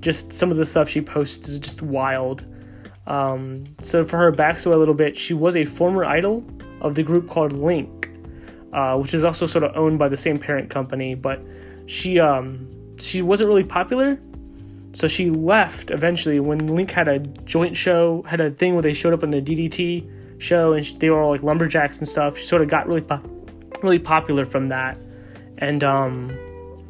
Just 0.00 0.32
some 0.32 0.50
of 0.50 0.56
the 0.56 0.64
stuff 0.64 0.88
she 0.88 1.00
posts 1.00 1.48
is 1.48 1.60
just 1.60 1.82
wild. 1.82 2.44
Um, 3.06 3.64
so 3.82 4.04
for 4.04 4.18
her 4.18 4.32
backstory 4.32 4.74
a 4.74 4.76
little 4.76 4.94
bit, 4.94 5.16
she 5.16 5.34
was 5.34 5.56
a 5.56 5.64
former 5.64 6.04
idol 6.04 6.44
of 6.80 6.94
the 6.94 7.02
group 7.02 7.28
called 7.28 7.52
Link, 7.52 8.10
uh, 8.72 8.96
which 8.98 9.14
is 9.14 9.24
also 9.24 9.46
sort 9.46 9.64
of 9.64 9.76
owned 9.76 9.98
by 9.98 10.08
the 10.08 10.16
same 10.16 10.38
parent 10.38 10.70
company. 10.70 11.14
But 11.14 11.40
she 11.86 12.18
um, 12.18 12.96
she 12.98 13.22
wasn't 13.22 13.48
really 13.48 13.64
popular, 13.64 14.18
so 14.92 15.06
she 15.06 15.30
left 15.30 15.90
eventually 15.90 16.40
when 16.40 16.66
Link 16.66 16.90
had 16.90 17.08
a 17.08 17.18
joint 17.18 17.76
show, 17.76 18.22
had 18.26 18.40
a 18.40 18.50
thing 18.50 18.74
where 18.74 18.82
they 18.82 18.92
showed 18.92 19.12
up 19.12 19.22
in 19.22 19.30
the 19.30 19.40
DDT 19.40 20.40
show 20.42 20.72
and 20.72 20.84
they 21.00 21.10
were 21.10 21.20
all 21.20 21.30
like 21.30 21.42
lumberjacks 21.42 21.98
and 21.98 22.08
stuff. 22.08 22.38
She 22.38 22.44
sort 22.44 22.62
of 22.62 22.68
got 22.68 22.86
really 22.86 23.02
po- 23.02 23.22
really 23.82 23.98
popular 23.98 24.44
from 24.44 24.68
that, 24.68 24.98
and 25.58 25.84
um, 25.84 26.36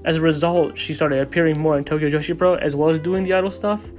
as 0.04 0.16
a 0.16 0.20
result, 0.20 0.78
she 0.78 0.94
started 0.94 1.20
appearing 1.20 1.58
more 1.58 1.76
in 1.76 1.84
Tokyo 1.84 2.08
Joshi 2.08 2.36
Pro 2.36 2.54
as 2.54 2.74
well 2.74 2.88
as 2.90 3.00
doing 3.00 3.22
the 3.22 3.34
idol 3.34 3.50
stuff. 3.50 3.90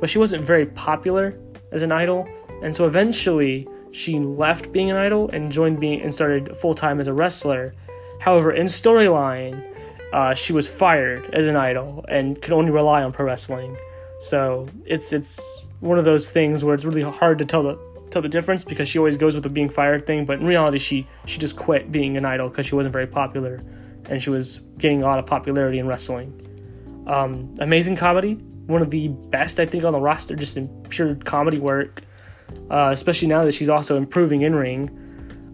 But 0.00 0.08
she 0.08 0.18
wasn't 0.18 0.44
very 0.44 0.64
popular 0.64 1.38
as 1.72 1.82
an 1.82 1.92
idol, 1.92 2.26
and 2.62 2.74
so 2.74 2.86
eventually 2.86 3.68
she 3.92 4.18
left 4.18 4.72
being 4.72 4.90
an 4.90 4.96
idol 4.96 5.28
and 5.32 5.52
joined 5.52 5.80
being 5.80 6.00
and 6.00 6.14
started 6.14 6.56
full 6.56 6.74
time 6.74 7.00
as 7.00 7.08
a 7.08 7.12
wrestler. 7.12 7.74
However, 8.20 8.52
in 8.52 8.66
storyline, 8.66 9.69
uh, 10.12 10.34
she 10.34 10.52
was 10.52 10.68
fired 10.68 11.32
as 11.32 11.46
an 11.46 11.56
idol 11.56 12.04
and 12.08 12.40
could 12.40 12.52
only 12.52 12.70
rely 12.70 13.02
on 13.02 13.12
pro 13.12 13.26
wrestling. 13.26 13.76
So 14.18 14.68
it's 14.84 15.12
it's 15.12 15.64
one 15.80 15.98
of 15.98 16.04
those 16.04 16.30
things 16.30 16.62
where 16.62 16.74
it's 16.74 16.84
really 16.84 17.02
hard 17.02 17.38
to 17.38 17.44
tell 17.44 17.62
the 17.62 17.78
tell 18.10 18.22
the 18.22 18.28
difference 18.28 18.64
because 18.64 18.88
she 18.88 18.98
always 18.98 19.16
goes 19.16 19.34
with 19.34 19.44
the 19.44 19.50
being 19.50 19.70
fired 19.70 20.06
thing, 20.06 20.24
but 20.24 20.40
in 20.40 20.46
reality, 20.46 20.78
she 20.78 21.06
she 21.26 21.38
just 21.38 21.56
quit 21.56 21.90
being 21.90 22.16
an 22.16 22.24
idol 22.24 22.48
because 22.48 22.66
she 22.66 22.74
wasn't 22.74 22.92
very 22.92 23.06
popular, 23.06 23.60
and 24.08 24.22
she 24.22 24.30
was 24.30 24.60
getting 24.78 25.02
a 25.02 25.06
lot 25.06 25.18
of 25.18 25.26
popularity 25.26 25.78
in 25.78 25.86
wrestling. 25.86 26.34
Um, 27.06 27.54
amazing 27.60 27.96
comedy, 27.96 28.34
one 28.66 28.82
of 28.82 28.90
the 28.90 29.08
best 29.08 29.58
I 29.58 29.66
think 29.66 29.84
on 29.84 29.92
the 29.92 30.00
roster, 30.00 30.36
just 30.36 30.56
in 30.56 30.68
pure 30.88 31.14
comedy 31.16 31.58
work. 31.58 32.02
Uh, 32.68 32.90
especially 32.92 33.28
now 33.28 33.44
that 33.44 33.52
she's 33.52 33.68
also 33.68 33.96
improving 33.96 34.42
in 34.42 34.54
ring. 34.54 34.90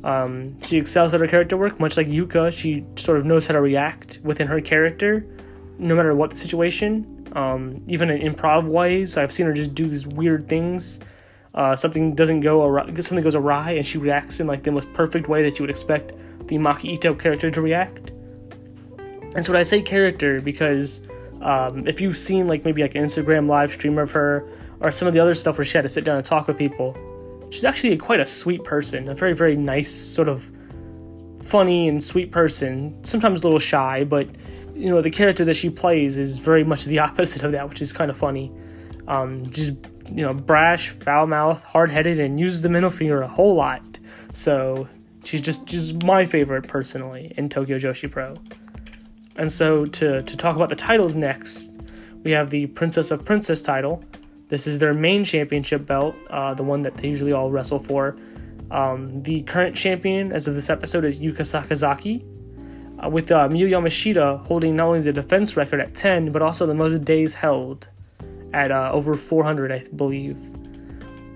Um, 0.07 0.61
she 0.63 0.79
excels 0.79 1.13
at 1.15 1.21
her 1.21 1.27
character 1.27 1.57
work, 1.57 1.81
much 1.81 1.97
like 1.97 2.07
Yuka. 2.07 2.53
She 2.53 2.85
sort 2.95 3.19
of 3.19 3.27
knows 3.27 3.49
how 3.49 3.55
to 3.55 3.61
react 3.61 4.21
within 4.23 4.47
her 4.47 4.61
character, 4.61 5.27
no 5.81 5.97
matter 5.97 6.15
what 6.15 6.31
the 6.31 6.37
situation. 6.37 7.27
Um, 7.33 7.83
even 7.89 8.09
in 8.11 8.33
improv 8.33 8.69
ways, 8.69 9.17
I've 9.17 9.33
seen 9.33 9.47
her 9.47 9.53
just 9.53 9.75
do 9.75 9.89
these 9.89 10.07
weird 10.07 10.49
things. 10.49 11.01
Uh, 11.57 11.75
something 11.75 12.15
doesn't 12.15 12.41
go 12.41 12.63
awry, 12.65 12.87
something 13.01 13.25
goes 13.25 13.35
awry, 13.35 13.73
and 13.73 13.85
she 13.85 13.99
reacts 13.99 14.39
in 14.39 14.47
like 14.47 14.63
the 14.63 14.71
most 14.71 14.93
perfect 14.93 15.29
way 15.29 15.43
that 15.43 15.59
you 15.59 15.65
would 15.65 15.71
expect 15.71 16.13
the 16.47 16.57
Maki 16.57 16.93
Ito 16.93 17.17
character 17.17 17.51
to 17.51 17.61
react. 17.61 18.11
And 19.35 19.45
so, 19.45 19.53
when 19.53 19.59
I 19.59 19.65
say 19.65 19.83
character, 19.83 20.41
because 20.41 21.03
um, 21.43 21.85
if 21.89 22.01
you've 22.01 22.17
seen 22.17 22.47
like 22.47 22.65
maybe 22.65 22.81
like 22.81 22.95
an 22.95 23.05
Instagram 23.05 23.49
live 23.49 23.73
stream 23.73 23.99
of 23.99 24.13
her 24.13 24.47
or 24.79 24.93
some 24.93 25.09
of 25.09 25.15
the 25.15 25.21
other 25.21 25.35
stuff 25.35 25.59
where 25.59 25.65
she 25.65 25.77
had 25.77 25.83
to 25.83 25.89
sit 25.89 26.05
down 26.05 26.17
and 26.17 26.25
talk 26.25 26.47
with 26.47 26.57
people, 26.57 26.97
she's 27.51 27.65
actually 27.65 27.97
quite 27.97 28.21
a 28.21 28.27
sweet 28.27 28.65
person, 28.65 29.09
a 29.09 29.15
very 29.15 29.35
very 29.35 29.57
nice 29.57 29.91
sort 29.91 30.29
of 30.29 30.49
funny 31.43 31.89
and 31.89 32.03
sweet 32.03 32.33
person. 32.33 33.03
Sometimes 33.05 33.41
a 33.41 33.45
little 33.45 33.59
shy, 33.59 34.05
but 34.05 34.29
you 34.75 34.91
know 34.91 35.01
the 35.01 35.11
character 35.11 35.45
that 35.45 35.55
she 35.55 35.71
plays 35.71 36.19
is 36.19 36.39
very 36.39 36.65
much 36.65 36.85
the 36.85 36.99
opposite 37.07 37.43
of 37.43 37.53
that, 37.53 37.69
which 37.69 37.83
is 37.83 37.93
kind 37.93 38.11
of 38.11 38.17
funny. 38.17 38.53
Um, 39.09 39.49
just 39.51 39.73
you 40.13 40.23
know, 40.23 40.33
brash, 40.33 40.91
foul 40.91 41.27
mouth, 41.27 41.63
hard 41.65 41.91
headed, 41.91 42.21
and 42.21 42.39
uses 42.39 42.63
the 42.63 42.69
middle 42.69 42.91
finger 42.91 43.23
a 43.23 43.29
whole 43.29 43.55
lot. 43.55 43.99
So 44.33 44.89
she's 45.25 45.41
just 45.41 45.69
she's 45.69 45.95
my 46.05 46.25
favorite 46.25 46.69
personally 46.69 47.33
in 47.37 47.49
Tokyo 47.49 47.79
Joshi 47.79 48.11
Pro. 48.11 48.37
And 49.37 49.51
so 49.51 49.87
to 49.87 50.23
to 50.23 50.37
talk 50.37 50.57
about 50.57 50.69
the 50.69 50.77
titles 50.77 51.15
next, 51.15 51.71
we 52.23 52.31
have 52.33 52.51
the 52.51 52.67
Princess 52.67 53.11
of 53.11 53.25
Princess 53.25 53.63
title. 53.63 54.05
This 54.49 54.67
is 54.67 54.79
their 54.79 54.95
main 54.95 55.25
championship 55.25 55.87
belt, 55.87 56.15
uh, 56.31 56.55
the 56.55 56.63
one 56.63 56.83
that 56.83 56.97
they 56.97 57.09
usually 57.09 57.33
all 57.33 57.51
wrestle 57.51 57.79
for. 57.79 58.17
Um, 58.71 59.23
the 59.23 59.43
current 59.43 59.77
champion 59.77 60.33
as 60.33 60.47
of 60.49 60.55
this 60.55 60.71
episode 60.71 61.05
is 61.05 61.21
Yuka 61.21 61.41
Sakazaki, 61.41 62.25
uh, 63.05 63.09
with 63.09 63.31
uh, 63.31 63.49
Miyu 63.49 63.69
Yamashita 63.69 64.47
holding 64.47 64.77
not 64.77 64.87
only 64.87 65.01
the 65.01 65.13
defense 65.13 65.57
record 65.57 65.81
at 65.81 65.95
10, 65.95 66.33
but 66.33 66.43
also 66.43 66.67
the 66.67 66.75
most 66.75 67.05
days 67.05 67.35
held 67.35 67.89
at 68.53 68.71
uh, 68.71 68.91
over 68.93 69.15
400, 69.15 69.73
I 69.73 69.85
believe. 69.95 70.39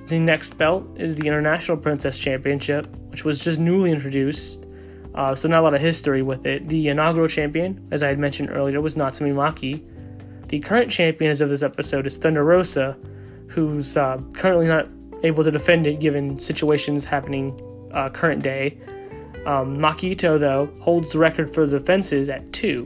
The 0.09 0.18
next 0.18 0.59
belt 0.59 0.87
is 0.96 1.14
the 1.14 1.27
International 1.27 1.77
Princess 1.77 2.18
Championship, 2.18 2.87
which 3.11 3.25
was 3.25 3.42
just 3.42 3.61
newly 3.61 3.92
introduced, 3.92 4.66
uh, 5.14 5.35
so 5.35 5.49
not 5.49 5.61
a 5.61 5.62
lot 5.62 5.75
of 5.75 5.81
history 5.81 6.23
with 6.23 6.46
it. 6.46 6.68
The 6.68 6.88
inaugural 6.88 7.29
champion, 7.29 7.87
as 7.90 8.03
I 8.03 8.09
had 8.09 8.18
mentioned 8.18 8.51
earlier, 8.51 8.81
was 8.81 8.96
Natsumi 8.96 9.35
Maki. 9.35 9.85
The 10.51 10.59
current 10.59 10.91
champion 10.91 11.31
as 11.31 11.41
of 11.41 11.49
this 11.49 11.63
episode 11.63 12.09
is 12.09 12.19
Thunder 12.19 12.43
Rosa, 12.43 12.97
who's 13.47 13.97
uh, 13.97 14.21
currently 14.33 14.67
not 14.67 14.89
able 15.23 15.45
to 15.45 15.51
defend 15.53 15.87
it 15.87 16.01
given 16.01 16.41
situations 16.41 17.05
happening 17.05 17.57
uh, 17.95 18.09
current 18.09 18.43
day. 18.43 18.77
Um, 19.47 19.79
Maki 19.79 20.11
Ito, 20.11 20.39
though, 20.39 20.69
holds 20.81 21.13
the 21.13 21.21
record 21.21 21.55
for 21.55 21.67
the 21.67 21.79
defenses 21.79 22.29
at 22.29 22.53
two. 22.53 22.85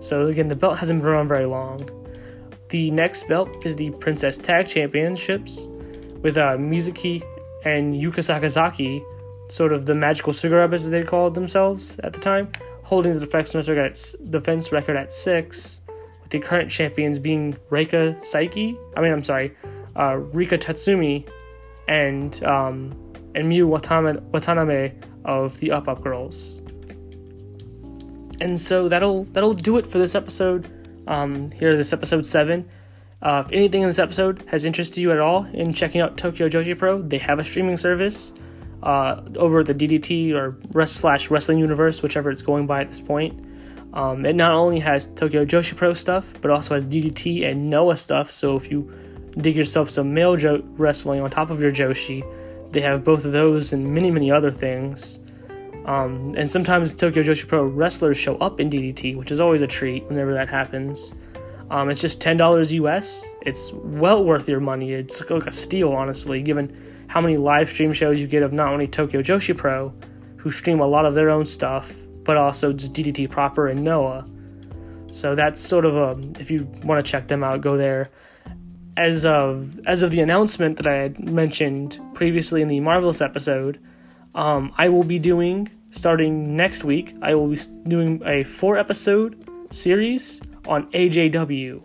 So 0.00 0.28
again, 0.28 0.48
the 0.48 0.56
belt 0.56 0.78
hasn't 0.78 1.02
been 1.02 1.08
around 1.10 1.28
very 1.28 1.44
long. 1.44 1.90
The 2.70 2.90
next 2.90 3.28
belt 3.28 3.50
is 3.66 3.76
the 3.76 3.90
Princess 3.90 4.38
Tag 4.38 4.66
Championships, 4.66 5.68
with 6.22 6.38
uh, 6.38 6.56
Mizuki 6.56 7.22
and 7.66 7.94
Yuka 7.94 8.24
Sakazaki, 8.24 9.04
sort 9.50 9.74
of 9.74 9.84
the 9.84 9.94
magical 9.94 10.32
cigarette 10.32 10.72
as 10.72 10.88
they 10.88 11.02
called 11.02 11.34
themselves 11.34 11.98
at 11.98 12.14
the 12.14 12.18
time, 12.18 12.50
holding 12.84 13.12
the 13.12 13.20
defense 13.20 13.54
record 14.72 14.96
at, 14.96 15.12
six, 15.12 15.81
the 16.32 16.40
current 16.40 16.70
champions 16.70 17.18
being 17.18 17.52
Reika 17.70 18.18
Saiki. 18.20 18.76
I 18.96 19.02
mean, 19.02 19.12
I'm 19.12 19.22
sorry, 19.22 19.54
uh, 19.94 20.16
Rika 20.16 20.58
Tatsumi, 20.58 21.28
and 21.86 22.42
um, 22.42 22.92
and 23.34 23.50
Miyu 23.50 23.68
Watanabe, 23.68 24.92
of 25.24 25.60
the 25.60 25.70
Up 25.70 25.88
Up 25.88 26.02
Girls. 26.02 26.62
And 28.40 28.58
so 28.58 28.88
that'll 28.88 29.24
that'll 29.24 29.54
do 29.54 29.76
it 29.76 29.86
for 29.86 29.98
this 29.98 30.14
episode. 30.14 30.66
Um, 31.06 31.50
here, 31.52 31.76
this 31.76 31.92
episode 31.92 32.26
seven. 32.26 32.68
Uh, 33.20 33.42
if 33.46 33.52
anything 33.52 33.82
in 33.82 33.88
this 33.88 34.00
episode 34.00 34.42
has 34.48 34.64
interested 34.64 35.00
you 35.00 35.12
at 35.12 35.20
all 35.20 35.44
in 35.52 35.72
checking 35.72 36.00
out 36.00 36.16
Tokyo 36.16 36.48
Joshi 36.48 36.76
Pro, 36.76 37.00
they 37.00 37.18
have 37.18 37.38
a 37.38 37.44
streaming 37.44 37.76
service 37.76 38.32
uh, 38.82 39.20
over 39.36 39.62
the 39.62 39.74
DDT 39.74 40.34
or 40.34 40.56
rest 40.72 40.96
slash 40.96 41.30
Wrestling 41.30 41.58
Universe, 41.58 42.02
whichever 42.02 42.30
it's 42.32 42.42
going 42.42 42.66
by 42.66 42.80
at 42.80 42.88
this 42.88 43.00
point. 43.00 43.51
Um, 43.94 44.24
it 44.24 44.34
not 44.34 44.52
only 44.52 44.80
has 44.80 45.06
Tokyo 45.06 45.44
Joshi 45.44 45.76
Pro 45.76 45.92
stuff, 45.94 46.28
but 46.40 46.50
also 46.50 46.74
has 46.74 46.86
DDT 46.86 47.44
and 47.46 47.68
Noah 47.68 47.96
stuff. 47.96 48.32
So 48.32 48.56
if 48.56 48.70
you 48.70 48.90
dig 49.36 49.56
yourself 49.56 49.90
some 49.90 50.14
male 50.14 50.36
jo- 50.36 50.62
wrestling 50.76 51.20
on 51.20 51.30
top 51.30 51.50
of 51.50 51.60
your 51.60 51.72
Joshi, 51.72 52.24
they 52.72 52.80
have 52.80 53.04
both 53.04 53.24
of 53.24 53.32
those 53.32 53.72
and 53.72 53.88
many, 53.88 54.10
many 54.10 54.30
other 54.30 54.50
things. 54.50 55.20
Um, 55.84 56.34
and 56.36 56.50
sometimes 56.50 56.94
Tokyo 56.94 57.22
Joshi 57.22 57.46
Pro 57.46 57.64
wrestlers 57.64 58.16
show 58.16 58.36
up 58.36 58.60
in 58.60 58.70
DDT, 58.70 59.16
which 59.16 59.30
is 59.30 59.40
always 59.40 59.62
a 59.62 59.66
treat 59.66 60.04
whenever 60.04 60.32
that 60.32 60.48
happens. 60.48 61.14
Um, 61.70 61.90
it's 61.90 62.00
just 62.00 62.20
ten 62.20 62.36
dollars 62.36 62.72
US. 62.72 63.24
It's 63.42 63.72
well 63.72 64.24
worth 64.24 64.48
your 64.48 64.60
money. 64.60 64.92
It's 64.92 65.20
like 65.28 65.46
a 65.46 65.52
steal, 65.52 65.92
honestly, 65.92 66.42
given 66.42 66.72
how 67.08 67.20
many 67.20 67.36
live 67.36 67.68
stream 67.68 67.92
shows 67.92 68.20
you 68.20 68.26
get 68.26 68.42
of 68.42 68.52
not 68.52 68.72
only 68.72 68.86
Tokyo 68.86 69.22
Joshi 69.22 69.56
Pro, 69.56 69.92
who 70.36 70.50
stream 70.50 70.80
a 70.80 70.86
lot 70.86 71.04
of 71.04 71.14
their 71.14 71.30
own 71.30 71.46
stuff, 71.46 71.92
but 72.24 72.36
also 72.36 72.72
just 72.72 72.94
DDT 72.94 73.30
proper 73.30 73.68
and 73.68 73.82
Noah. 73.82 74.26
So 75.10 75.34
that's 75.34 75.60
sort 75.60 75.84
of 75.84 75.96
a 75.96 76.40
if 76.40 76.50
you 76.50 76.64
want 76.84 77.04
to 77.04 77.10
check 77.10 77.28
them 77.28 77.44
out, 77.44 77.60
go 77.60 77.76
there. 77.76 78.10
As 78.96 79.24
of 79.24 79.80
as 79.86 80.02
of 80.02 80.10
the 80.10 80.20
announcement 80.20 80.76
that 80.78 80.86
I 80.86 80.94
had 80.94 81.18
mentioned 81.18 82.00
previously 82.14 82.62
in 82.62 82.68
the 82.68 82.80
Marvelous 82.80 83.20
episode, 83.20 83.78
um, 84.34 84.72
I 84.76 84.88
will 84.88 85.04
be 85.04 85.18
doing 85.18 85.70
starting 85.90 86.56
next 86.56 86.84
week. 86.84 87.14
I 87.22 87.34
will 87.34 87.48
be 87.48 87.58
doing 87.86 88.22
a 88.24 88.44
four 88.44 88.76
episode 88.76 89.48
series 89.70 90.40
on 90.66 90.90
AJW. 90.92 91.82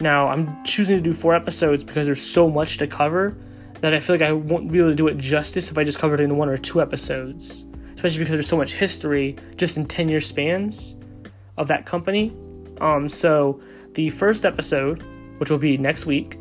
Now, 0.00 0.28
I'm 0.28 0.64
choosing 0.64 0.96
to 0.96 1.02
do 1.02 1.12
four 1.12 1.34
episodes 1.34 1.84
because 1.84 2.06
there's 2.06 2.22
so 2.22 2.50
much 2.50 2.78
to 2.78 2.86
cover 2.86 3.36
that 3.80 3.94
I 3.94 4.00
feel 4.00 4.14
like 4.14 4.22
I 4.22 4.32
won't 4.32 4.70
be 4.70 4.78
able 4.78 4.90
to 4.90 4.94
do 4.94 5.08
it 5.08 5.18
justice 5.18 5.70
if 5.70 5.78
I 5.78 5.84
just 5.84 5.98
covered 5.98 6.20
it 6.20 6.24
in 6.24 6.36
one 6.36 6.48
or 6.48 6.56
two 6.56 6.80
episodes. 6.80 7.66
Especially 8.00 8.20
because 8.20 8.32
there's 8.32 8.48
so 8.48 8.56
much 8.56 8.72
history 8.72 9.36
just 9.56 9.76
in 9.76 9.84
10 9.84 10.08
year 10.08 10.22
spans 10.22 10.96
of 11.58 11.68
that 11.68 11.84
company. 11.84 12.34
Um, 12.80 13.10
so, 13.10 13.60
the 13.92 14.08
first 14.08 14.46
episode, 14.46 15.02
which 15.36 15.50
will 15.50 15.58
be 15.58 15.76
next 15.76 16.06
week, 16.06 16.38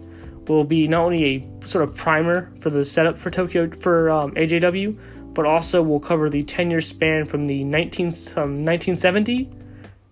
will 0.47 0.63
be 0.63 0.87
not 0.87 1.03
only 1.03 1.25
a 1.25 1.45
sort 1.67 1.83
of 1.83 1.93
primer 1.93 2.49
for 2.61 2.69
the 2.69 2.85
setup 2.85 3.19
for 3.19 3.29
Tokyo 3.29 3.69
for 3.81 4.09
um, 4.09 4.31
AJW, 4.35 4.97
but 5.33 5.45
also 5.45 5.83
will 5.83 5.99
cover 5.99 6.29
the 6.29 6.43
10 6.43 6.71
year 6.71 6.79
span 6.79 7.25
from 7.25 7.45
the 7.45 7.65
19, 7.65 8.05
um, 8.37 8.63
1970 8.63 9.49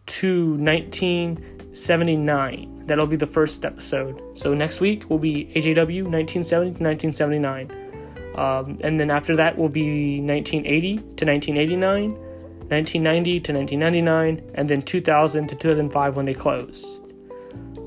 to 0.07 0.49
1979. 0.55 2.87
That'll 2.87 3.07
be 3.07 3.15
the 3.15 3.25
first 3.25 3.63
episode. 3.63 4.21
So 4.37 4.53
next 4.53 4.81
week 4.81 5.09
will 5.09 5.17
be 5.17 5.45
AJW 5.55 6.03
1970 6.03 6.73
to 6.73 6.83
1979. 6.83 7.86
Um, 8.37 8.79
and 8.81 8.99
then 8.99 9.09
after 9.09 9.35
that 9.35 9.57
will 9.57 9.69
be 9.69 10.21
1980 10.21 10.97
to 10.97 11.25
1989. 11.25 12.27
1990 12.69 13.39
to 13.39 13.53
1999, 13.53 14.51
and 14.55 14.69
then 14.69 14.81
2000 14.81 15.47
to 15.47 15.55
2005 15.55 16.15
when 16.17 16.25
they 16.25 16.33
closed. 16.33 17.03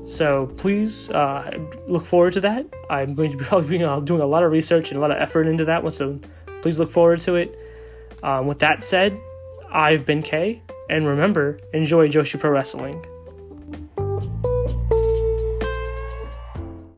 So 0.05 0.47
please 0.57 1.09
uh, 1.11 1.51
look 1.87 2.05
forward 2.05 2.33
to 2.33 2.41
that. 2.41 2.65
I'm 2.89 3.13
going 3.13 3.31
to 3.31 3.37
be 3.37 3.43
probably 3.51 3.77
doing 3.77 4.21
a 4.21 4.25
lot 4.25 4.43
of 4.43 4.51
research 4.51 4.89
and 4.89 4.97
a 4.97 5.01
lot 5.01 5.11
of 5.11 5.17
effort 5.17 5.45
into 5.45 5.65
that 5.65 5.83
one, 5.83 5.91
so 5.91 6.19
please 6.61 6.79
look 6.79 6.91
forward 6.91 7.19
to 7.21 7.35
it. 7.35 7.57
Um, 8.23 8.47
with 8.47 8.59
that 8.59 8.81
said, 8.81 9.17
I've 9.71 10.05
been 10.05 10.23
Kay, 10.23 10.63
and 10.89 11.07
remember, 11.07 11.59
enjoy 11.73 12.07
Joshi 12.07 12.39
Pro 12.39 12.49
Wrestling. 12.49 13.05